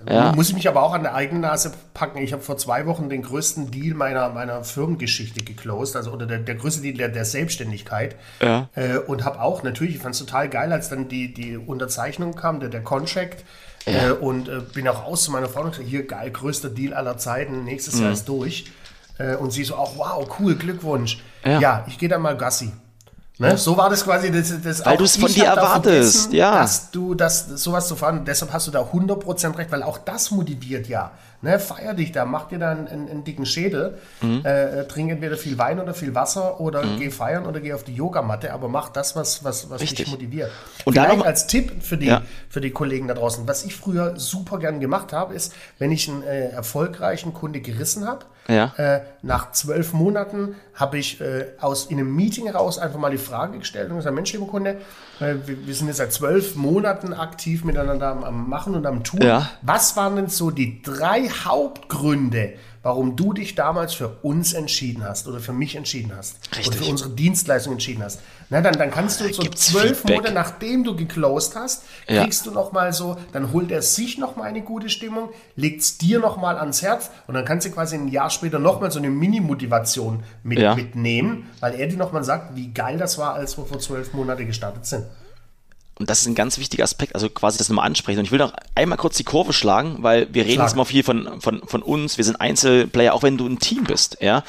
Ja. 0.07 0.31
Muss 0.33 0.49
ich 0.49 0.55
mich 0.55 0.67
aber 0.67 0.83
auch 0.83 0.93
an 0.93 1.03
der 1.03 1.15
eigenen 1.15 1.41
Nase 1.41 1.71
packen. 1.93 2.19
Ich 2.19 2.33
habe 2.33 2.41
vor 2.41 2.57
zwei 2.57 2.85
Wochen 2.85 3.09
den 3.09 3.21
größten 3.21 3.71
Deal 3.71 3.95
meiner, 3.95 4.29
meiner 4.29 4.63
Firmengeschichte 4.63 5.43
geclosed, 5.43 5.95
also 5.95 6.11
oder 6.11 6.25
der, 6.25 6.39
der 6.39 6.55
größte 6.55 6.81
Deal 6.81 6.95
der, 6.95 7.09
der 7.09 7.25
Selbstständigkeit. 7.25 8.15
Ja. 8.41 8.69
Äh, 8.75 8.97
und 8.97 9.25
habe 9.25 9.41
auch 9.41 9.63
natürlich, 9.63 9.95
ich 9.95 10.01
fand 10.01 10.15
es 10.15 10.19
total 10.19 10.49
geil, 10.49 10.71
als 10.71 10.89
dann 10.89 11.07
die, 11.07 11.33
die 11.33 11.57
Unterzeichnung 11.57 12.35
kam, 12.35 12.59
der, 12.59 12.69
der 12.69 12.81
Contract. 12.81 13.43
Ja. 13.85 14.09
Äh, 14.09 14.11
und 14.11 14.47
äh, 14.47 14.61
bin 14.73 14.87
auch 14.87 15.05
raus 15.05 15.23
zu 15.23 15.31
meiner 15.31 15.49
Frau 15.49 15.61
und 15.61 15.71
gesagt, 15.71 15.87
hier 15.87 16.07
geil, 16.07 16.31
größter 16.31 16.69
Deal 16.69 16.93
aller 16.93 17.17
Zeiten, 17.17 17.63
nächstes 17.63 17.95
mhm. 17.95 18.03
Jahr 18.03 18.11
ist 18.13 18.29
durch. 18.29 18.65
Äh, 19.17 19.35
und 19.35 19.51
sie 19.51 19.63
so, 19.63 19.75
auch 19.75 19.97
wow, 19.97 20.27
cool, 20.39 20.55
Glückwunsch. 20.55 21.21
Ja, 21.43 21.59
ja 21.59 21.85
ich 21.87 21.97
gehe 21.97 22.09
dann 22.09 22.21
mal 22.21 22.37
Gassi. 22.37 22.71
Ne? 23.39 23.57
So 23.57 23.75
war 23.75 23.89
das 23.89 24.03
quasi 24.03 24.31
das, 24.31 24.53
das 24.61 24.85
Weil 24.85 24.97
du 24.97 25.05
es 25.05 25.17
von 25.17 25.31
dir 25.31 25.45
erwartest, 25.45 26.31
ja. 26.33 26.61
Dass 26.61 26.91
du 26.91 27.15
das, 27.15 27.47
sowas 27.47 27.87
zu 27.87 27.95
fahren, 27.95 28.25
deshalb 28.25 28.53
hast 28.53 28.67
du 28.67 28.71
da 28.71 28.81
100% 28.81 29.57
recht, 29.57 29.71
weil 29.71 29.81
auch 29.81 29.97
das 29.97 30.29
motiviert 30.29 30.87
ja. 30.87 31.11
Ne? 31.43 31.59
Feier 31.59 31.93
dich 31.93 32.13
da, 32.13 32.23
mach 32.23 32.47
dir 32.47 32.57
dann 32.57 32.87
einen, 32.87 33.09
einen, 33.09 33.23
dicken 33.25 33.45
Schädel, 33.45 33.97
mhm. 34.21 34.45
äh, 34.45 34.85
trink 34.85 35.11
entweder 35.11 35.35
viel 35.35 35.57
Wein 35.57 35.79
oder 35.79 35.93
viel 35.93 36.15
Wasser 36.15 36.61
oder 36.61 36.83
mhm. 36.83 36.99
geh 36.99 37.11
feiern 37.11 37.45
oder 37.45 37.59
geh 37.59 37.73
auf 37.73 37.83
die 37.83 37.93
Yogamatte, 37.93 38.53
aber 38.53 38.69
mach 38.69 38.89
das, 38.89 39.15
was, 39.15 39.43
was, 39.43 39.69
was 39.69 39.81
dich 39.81 40.07
motiviert. 40.07 40.49
Und 40.85 40.93
Vielleicht 40.93 41.17
noch, 41.17 41.25
als 41.25 41.45
Tipp 41.47 41.83
für 41.83 41.97
die, 41.97 42.07
ja. 42.07 42.21
für 42.49 42.61
die 42.61 42.71
Kollegen 42.71 43.09
da 43.09 43.13
draußen, 43.13 43.45
was 43.45 43.65
ich 43.65 43.75
früher 43.75 44.17
super 44.17 44.57
gern 44.57 44.79
gemacht 44.79 45.11
habe, 45.11 45.33
ist, 45.33 45.53
wenn 45.79 45.91
ich 45.91 46.09
einen 46.09 46.23
äh, 46.23 46.47
erfolgreichen 46.49 47.33
Kunde 47.33 47.59
gerissen 47.59 48.07
habe, 48.07 48.25
ja. 48.47 48.73
Äh, 48.77 49.01
nach 49.21 49.51
zwölf 49.51 49.93
Monaten 49.93 50.55
habe 50.73 50.97
ich 50.97 51.21
äh, 51.21 51.45
aus 51.61 51.85
in 51.85 51.99
einem 51.99 52.13
Meeting 52.13 52.49
raus 52.49 52.77
einfach 52.77 52.99
mal 52.99 53.11
die 53.11 53.17
Frage 53.17 53.59
gestellt 53.59 53.89
und 53.89 53.97
gesagt, 53.97 54.15
Mensch, 54.15 54.33
lieber 54.33 54.47
Kunde, 54.47 54.81
äh, 55.19 55.35
wir, 55.45 55.65
wir, 55.65 55.73
sind 55.73 55.87
jetzt 55.87 55.97
seit 55.97 56.11
zwölf 56.11 56.55
Monaten 56.55 57.13
aktiv 57.13 57.63
miteinander 57.63 58.07
am, 58.07 58.23
am 58.23 58.49
Machen 58.49 58.75
und 58.75 58.85
am 58.85 59.03
Tun. 59.03 59.21
Ja. 59.21 59.49
Was 59.61 59.95
waren 59.95 60.17
denn 60.17 60.27
so 60.27 60.51
die 60.51 60.81
drei 60.81 61.29
Hauptgründe, 61.33 62.53
warum 62.83 63.15
du 63.15 63.33
dich 63.33 63.55
damals 63.55 63.93
für 63.93 64.09
uns 64.21 64.53
entschieden 64.53 65.03
hast 65.03 65.27
oder 65.27 65.39
für 65.39 65.53
mich 65.53 65.75
entschieden 65.75 66.11
hast 66.15 66.37
Richtig. 66.51 66.67
oder 66.67 66.77
für 66.77 66.91
unsere 66.91 67.09
Dienstleistung 67.11 67.73
entschieden 67.73 68.03
hast. 68.03 68.19
Na, 68.49 68.61
dann, 68.61 68.73
dann 68.73 68.91
kannst 68.91 69.21
du 69.21 69.33
so 69.33 69.43
zwölf 69.43 69.99
Feedback. 69.99 70.17
Monate, 70.17 70.33
nachdem 70.33 70.83
du 70.83 70.95
geclosed 70.95 71.55
hast, 71.55 71.83
kriegst 72.05 72.45
ja. 72.45 72.51
du 72.51 72.55
noch 72.57 72.71
mal 72.71 72.91
so, 72.91 73.17
dann 73.31 73.53
holt 73.53 73.71
er 73.71 73.81
sich 73.81 74.17
noch 74.17 74.35
mal 74.35 74.43
eine 74.43 74.61
gute 74.61 74.89
Stimmung, 74.89 75.29
legt 75.55 75.81
es 75.81 75.97
dir 75.97 76.19
noch 76.19 76.37
mal 76.37 76.57
ans 76.57 76.81
Herz 76.81 77.09
und 77.27 77.33
dann 77.35 77.45
kannst 77.45 77.65
du 77.65 77.71
quasi 77.71 77.95
ein 77.95 78.09
Jahr 78.09 78.29
später 78.29 78.59
noch 78.59 78.81
mal 78.81 78.91
so 78.91 78.99
eine 78.99 79.09
Mini-Motivation 79.09 80.23
mit, 80.43 80.59
ja. 80.59 80.75
mitnehmen, 80.75 81.49
weil 81.61 81.75
er 81.75 81.87
dir 81.87 81.97
noch 81.97 82.11
mal 82.11 82.23
sagt, 82.23 82.55
wie 82.55 82.73
geil 82.73 82.97
das 82.97 83.17
war, 83.17 83.33
als 83.33 83.57
wir 83.57 83.65
vor 83.65 83.79
zwölf 83.79 84.13
Monaten 84.13 84.45
gestartet 84.45 84.85
sind 84.85 85.05
und 85.99 86.09
das 86.09 86.21
ist 86.21 86.27
ein 86.27 86.35
ganz 86.35 86.57
wichtiger 86.57 86.83
Aspekt, 86.83 87.13
also 87.15 87.29
quasi 87.29 87.57
das 87.57 87.69
nochmal 87.69 87.85
ansprechen. 87.85 88.19
Und 88.19 88.25
ich 88.25 88.31
will 88.31 88.39
noch 88.39 88.53
einmal 88.75 88.97
kurz 88.97 89.17
die 89.17 89.23
Kurve 89.23 89.53
schlagen, 89.53 89.97
weil 89.99 90.33
wir 90.33 90.43
reden 90.43 90.55
Schlag. 90.55 90.67
jetzt 90.69 90.75
mal 90.75 90.85
viel 90.85 91.03
von, 91.03 91.39
von, 91.39 91.61
von 91.65 91.83
uns, 91.83 92.17
wir 92.17 92.25
sind 92.25 92.41
Einzelplayer, 92.41 93.13
auch 93.13 93.23
wenn 93.23 93.37
du 93.37 93.47
ein 93.47 93.59
Team 93.59 93.83
bist, 93.83 94.17
ja 94.19 94.43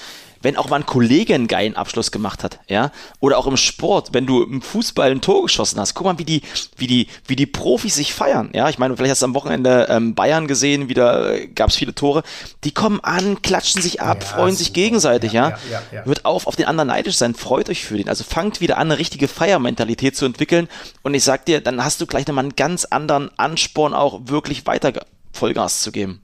wenn 0.45 0.57
auch 0.57 0.69
mal 0.69 0.77
ein 0.77 0.87
Kollege 0.87 1.35
einen 1.35 1.49
geilen 1.49 1.77
Abschluss 1.77 2.13
gemacht 2.13 2.45
hat, 2.45 2.61
ja, 2.69 2.93
oder 3.21 3.39
auch 3.39 3.47
im 3.47 3.57
Sport, 3.57 4.11
wenn 4.13 4.27
du 4.27 4.43
im 4.43 4.63
Fußball 4.63 5.11
ein 5.11 5.21
Tor 5.21 5.43
geschossen 5.43 5.81
hast, 5.81 5.95
guck 5.95 6.07
mal, 6.07 6.19
wie 6.19 6.25
die, 6.25 6.43
wie 6.77 6.87
die, 6.87 7.09
wie 7.27 7.37
die 7.37 7.47
Profis 7.47 7.95
sich 7.95 8.15
feiern, 8.15 8.51
ja, 8.55 8.69
ich 8.69 8.79
meine, 8.79 8.97
vielleicht 8.97 9.13
hast 9.13 9.23
du 9.23 9.27
am 9.27 9.35
Wochenende 9.35 9.87
ähm, 9.91 10.15
Bayern 10.15 10.47
gesehen, 10.47 10.89
wieder 10.89 11.35
äh, 11.35 11.47
gab 11.49 11.71
es 11.71 11.77
viele 11.77 11.95
Tore, 11.95 12.23
die 12.63 12.73
kommen 12.73 13.01
an, 13.01 13.43
klatschen 13.43 13.83
sich 13.83 14.01
ab, 14.01 14.19
ja, 14.21 14.27
freuen 14.27 14.55
sich 14.55 14.73
gegenseitig, 14.73 15.33
ja, 15.33 15.51
ja, 15.51 15.59
ja, 15.71 15.83
ja, 15.93 16.05
Hört 16.05 16.25
auf, 16.25 16.47
auf 16.47 16.57
den 16.57 16.67
anderen 16.67 16.89
neidisch 16.89 17.17
sein, 17.17 17.35
freut 17.35 17.71
euch 17.71 17.85
für 17.85 17.97
den, 17.97 18.09
also 18.09 18.25
fangt 18.25 18.61
wieder 18.61 18.79
an, 18.79 18.91
eine 18.91 18.99
richtige 18.99 19.29
Feiermentalität 19.29 20.17
zu 20.17 20.27
entwickeln. 20.27 20.69
Und 21.03 21.15
ich 21.15 21.25
sag 21.25 21.47
dir, 21.47 21.61
dann 21.61 21.83
hast 21.83 22.01
du 22.01 22.07
gleich 22.07 22.27
nochmal 22.27 22.45
einen 22.45 22.57
ganz 22.57 22.85
anderen 22.85 23.31
Ansporn 23.39 23.95
auch 23.95 24.21
wirklich 24.25 24.67
weiter 24.67 24.93
Vollgas 25.33 25.81
zu 25.81 25.93
geben. 25.93 26.21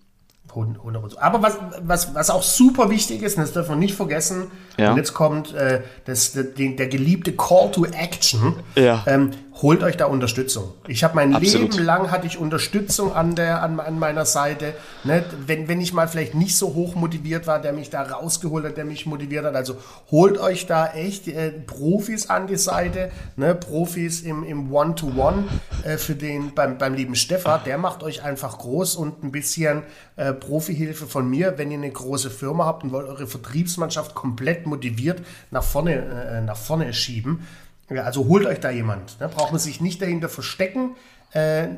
100%. 0.52 1.18
Aber 1.18 1.42
was, 1.42 1.58
was, 1.82 2.14
was 2.14 2.30
auch 2.30 2.42
super 2.42 2.90
wichtig 2.90 3.22
ist, 3.22 3.36
und 3.36 3.42
das 3.42 3.52
dürfen 3.52 3.70
wir 3.70 3.76
nicht 3.76 3.94
vergessen, 3.94 4.50
ja. 4.76 4.90
und 4.90 4.96
jetzt 4.96 5.14
kommt 5.14 5.54
äh, 5.54 5.82
das, 6.04 6.32
der, 6.32 6.44
der, 6.44 6.88
geliebte 6.88 7.32
Call 7.32 7.70
to 7.70 7.84
Action. 7.84 8.56
Ja. 8.74 9.04
Ähm, 9.06 9.30
holt 9.62 9.82
euch 9.82 9.96
da 9.96 10.06
Unterstützung. 10.06 10.72
Ich 10.88 11.04
habe 11.04 11.16
mein 11.16 11.34
Absolut. 11.34 11.72
Leben 11.72 11.84
lang 11.84 12.10
hatte 12.10 12.26
ich 12.26 12.38
Unterstützung 12.38 13.12
an 13.14 13.34
der 13.34 13.62
an, 13.62 13.78
an 13.78 13.98
meiner 13.98 14.24
Seite. 14.24 14.74
Ne? 15.04 15.24
Wenn, 15.46 15.68
wenn 15.68 15.80
ich 15.80 15.92
mal 15.92 16.08
vielleicht 16.08 16.34
nicht 16.34 16.56
so 16.56 16.74
hoch 16.74 16.94
motiviert 16.94 17.46
war, 17.46 17.60
der 17.60 17.72
mich 17.72 17.90
da 17.90 18.02
rausgeholt 18.02 18.64
hat, 18.64 18.76
der 18.76 18.84
mich 18.84 19.06
motiviert 19.06 19.44
hat. 19.44 19.54
Also 19.54 19.76
holt 20.10 20.38
euch 20.38 20.66
da 20.66 20.92
echt 20.92 21.28
äh, 21.28 21.50
Profis 21.50 22.30
an 22.30 22.46
die 22.46 22.56
Seite, 22.56 23.10
ne? 23.36 23.54
Profis 23.54 24.22
im, 24.22 24.44
im 24.44 24.72
One-to-One 24.72 25.44
äh, 25.84 25.98
für 25.98 26.14
den 26.14 26.54
beim, 26.54 26.78
beim 26.78 26.94
lieben 26.94 27.14
Stefan. 27.14 27.60
Der 27.64 27.78
macht 27.78 28.02
euch 28.02 28.22
einfach 28.22 28.58
groß 28.58 28.96
und 28.96 29.22
ein 29.22 29.32
bisschen 29.32 29.82
äh, 30.16 30.32
Profihilfe 30.32 31.06
von 31.06 31.28
mir, 31.28 31.58
wenn 31.58 31.70
ihr 31.70 31.78
eine 31.78 31.90
große 31.90 32.30
Firma 32.30 32.64
habt 32.64 32.84
und 32.84 32.92
wollt 32.92 33.08
eure 33.08 33.26
Vertriebsmannschaft 33.26 34.14
komplett 34.14 34.66
motiviert 34.66 35.20
nach 35.50 35.64
vorne, 35.64 35.96
äh, 35.96 36.40
nach 36.40 36.56
vorne 36.56 36.92
schieben 36.94 37.46
ja, 37.90 38.04
also 38.04 38.26
holt 38.26 38.46
euch 38.46 38.60
da 38.60 38.70
jemand. 38.70 39.20
Ne? 39.20 39.28
Braucht 39.28 39.52
man 39.52 39.60
sich 39.60 39.80
nicht 39.80 40.00
dahinter 40.00 40.28
verstecken. 40.28 40.96
Äh, 41.32 41.68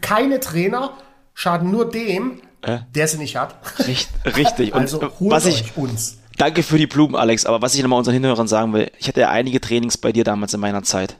keine 0.00 0.40
Trainer 0.40 0.96
schaden 1.34 1.70
nur 1.70 1.90
dem, 1.90 2.40
äh? 2.62 2.78
der 2.94 3.08
sie 3.08 3.18
nicht 3.18 3.36
hat. 3.36 3.56
Richtig. 3.80 4.08
richtig. 4.24 4.74
Und 4.74 4.82
also 4.82 5.00
holt 5.02 5.30
was 5.30 5.46
euch 5.46 5.60
ich, 5.60 5.76
uns. 5.76 6.18
Danke 6.36 6.62
für 6.62 6.78
die 6.78 6.86
Blumen, 6.86 7.16
Alex. 7.16 7.46
Aber 7.46 7.62
was 7.62 7.74
ich 7.74 7.82
nochmal 7.82 7.98
unseren 7.98 8.14
Hinhörern 8.14 8.48
sagen 8.48 8.72
will, 8.72 8.90
ich 8.98 9.08
hatte 9.08 9.20
ja 9.20 9.30
einige 9.30 9.60
Trainings 9.60 9.98
bei 9.98 10.12
dir 10.12 10.24
damals 10.24 10.54
in 10.54 10.60
meiner 10.60 10.82
Zeit. 10.82 11.16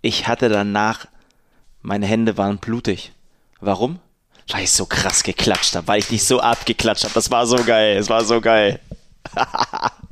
Ich 0.00 0.26
hatte 0.26 0.48
danach, 0.48 1.06
meine 1.82 2.06
Hände 2.06 2.36
waren 2.36 2.58
blutig. 2.58 3.12
Warum? 3.60 3.98
Weil 4.48 4.64
ich 4.64 4.72
so 4.72 4.86
krass 4.86 5.22
geklatscht 5.22 5.76
habe, 5.76 5.86
weil 5.86 6.00
ich 6.00 6.08
dich 6.08 6.24
so 6.24 6.40
abgeklatscht 6.40 7.04
habe. 7.04 7.14
Das 7.14 7.30
war 7.30 7.46
so 7.46 7.62
geil. 7.64 7.96
Es 7.96 8.08
war 8.08 8.24
so 8.24 8.40
geil. 8.40 8.80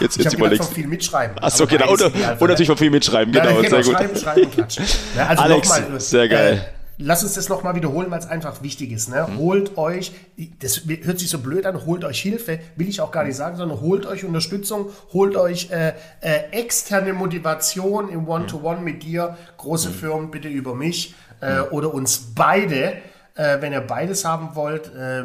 Jetzt, 0.00 0.16
jetzt 0.16 0.32
ich 0.32 0.38
überlegst. 0.38 0.64
von 0.64 0.74
viel 0.74 0.86
mitschreiben. 0.86 1.38
Achso, 1.38 1.66
genau. 1.66 1.92
Und, 1.92 2.02
und, 2.02 2.40
natürlich 2.40 2.66
von 2.66 2.78
viel 2.78 2.90
mitschreiben, 2.90 3.32
genau. 3.32 3.50
Ja, 3.50 3.60
genau 3.60 3.82
sehr 3.82 3.82
gut. 3.82 3.92
Schreiben, 3.94 4.16
schreiben 4.16 4.42
und 4.44 4.52
klatschen. 4.52 4.84
Ja, 5.16 5.26
also 5.26 5.42
Alex, 5.42 5.68
mal, 5.68 6.00
sehr 6.00 6.28
geil. 6.28 6.54
Äh, 6.54 6.80
lass 7.00 7.22
uns 7.22 7.34
das 7.34 7.48
nochmal 7.48 7.74
wiederholen, 7.74 8.10
weil 8.10 8.18
es 8.18 8.26
einfach 8.26 8.62
wichtig 8.62 8.92
ist. 8.92 9.08
Ne? 9.08 9.26
Mhm. 9.28 9.38
Holt 9.38 9.78
euch, 9.78 10.12
das 10.60 10.82
hört 11.02 11.18
sich 11.18 11.30
so 11.30 11.38
blöd 11.38 11.66
an, 11.66 11.84
holt 11.84 12.04
euch 12.04 12.20
Hilfe, 12.20 12.60
will 12.76 12.88
ich 12.88 13.00
auch 13.00 13.10
gar 13.10 13.24
nicht 13.24 13.36
sagen, 13.36 13.56
sondern 13.56 13.80
holt 13.80 14.06
euch 14.06 14.24
Unterstützung, 14.24 14.90
holt 15.12 15.36
euch 15.36 15.70
äh, 15.70 15.94
äh, 16.20 16.50
externe 16.52 17.12
Motivation 17.12 18.08
im 18.08 18.28
One-to-One 18.28 18.78
-One 18.78 18.82
mit 18.82 19.02
dir. 19.02 19.36
Große 19.58 19.90
mhm. 19.90 19.94
Firmen 19.94 20.30
bitte 20.30 20.48
über 20.48 20.74
mich 20.74 21.14
äh, 21.40 21.60
mhm. 21.60 21.64
oder 21.72 21.92
uns 21.92 22.32
beide. 22.34 22.94
Äh, 23.34 23.60
wenn 23.60 23.72
ihr 23.72 23.80
beides 23.80 24.24
haben 24.24 24.54
wollt, 24.54 24.92
äh, 24.94 25.24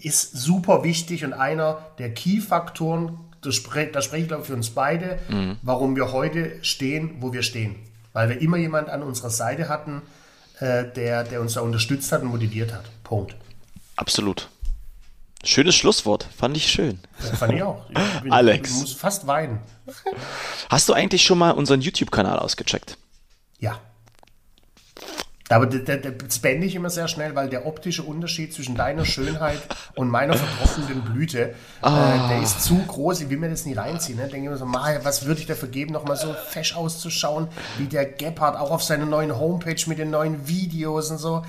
ist 0.00 0.36
super 0.36 0.84
wichtig 0.84 1.24
und 1.24 1.32
einer 1.32 1.78
der 1.98 2.12
Key-Faktoren 2.12 3.18
das, 3.44 3.54
spre 3.54 3.86
das 3.86 4.04
spreche 4.06 4.22
ich 4.22 4.28
glaube 4.28 4.44
für 4.44 4.54
uns 4.54 4.70
beide, 4.70 5.18
mhm. 5.28 5.56
warum 5.62 5.96
wir 5.96 6.12
heute 6.12 6.62
stehen, 6.62 7.16
wo 7.20 7.32
wir 7.32 7.42
stehen. 7.42 7.76
Weil 8.12 8.28
wir 8.28 8.40
immer 8.40 8.56
jemand 8.56 8.88
an 8.88 9.02
unserer 9.02 9.30
Seite 9.30 9.68
hatten, 9.68 10.02
äh, 10.60 10.84
der, 10.84 11.24
der 11.24 11.40
uns 11.40 11.54
da 11.54 11.60
unterstützt 11.60 12.12
hat 12.12 12.22
und 12.22 12.28
motiviert 12.28 12.72
hat. 12.72 12.84
Punkt. 13.02 13.34
Absolut. 13.96 14.48
Schönes 15.44 15.74
Schlusswort, 15.74 16.26
fand 16.36 16.56
ich 16.56 16.66
schön. 16.70 16.98
Ja, 17.22 17.36
fand 17.36 17.52
ich 17.52 17.62
auch. 17.62 17.84
Ich 17.90 18.20
bin, 18.22 18.32
Alex. 18.32 18.70
Ich 18.70 18.76
muss 18.76 18.92
fast 18.94 19.26
weinen. 19.26 19.58
Hast 20.70 20.88
du 20.88 20.94
eigentlich 20.94 21.22
schon 21.22 21.38
mal 21.38 21.50
unseren 21.50 21.80
YouTube-Kanal 21.80 22.38
ausgecheckt? 22.38 22.96
Ja. 23.58 23.78
Aber 25.50 25.66
das 25.66 26.38
beende 26.38 26.66
ich 26.66 26.74
immer 26.74 26.88
sehr 26.88 27.06
schnell, 27.06 27.34
weil 27.34 27.50
der 27.50 27.66
optische 27.66 28.02
Unterschied 28.02 28.54
zwischen 28.54 28.76
deiner 28.76 29.04
Schönheit 29.04 29.60
und 29.94 30.08
meiner 30.08 30.34
vertrockneten 30.34 31.02
Blüte, 31.02 31.54
oh. 31.82 31.88
äh, 31.88 32.28
der 32.28 32.42
ist 32.42 32.62
zu 32.62 32.82
groß. 32.86 33.20
Ich 33.20 33.28
will 33.28 33.36
mir 33.36 33.50
das 33.50 33.66
nie 33.66 33.74
reinziehen. 33.74 34.16
Ne? 34.16 34.28
Denke 34.28 34.48
immer 34.48 34.56
so, 34.56 34.64
was 34.64 35.26
würde 35.26 35.40
ich 35.40 35.46
dafür 35.46 35.68
geben, 35.68 35.92
nochmal 35.92 36.16
so 36.16 36.34
fesch 36.48 36.74
auszuschauen, 36.74 37.48
wie 37.76 37.84
der 37.84 38.06
Gebhardt, 38.06 38.58
auch 38.58 38.70
auf 38.70 38.82
seiner 38.82 39.04
neuen 39.04 39.38
Homepage 39.38 39.82
mit 39.86 39.98
den 39.98 40.10
neuen 40.10 40.48
Videos 40.48 41.10
und 41.10 41.18
so. 41.18 41.42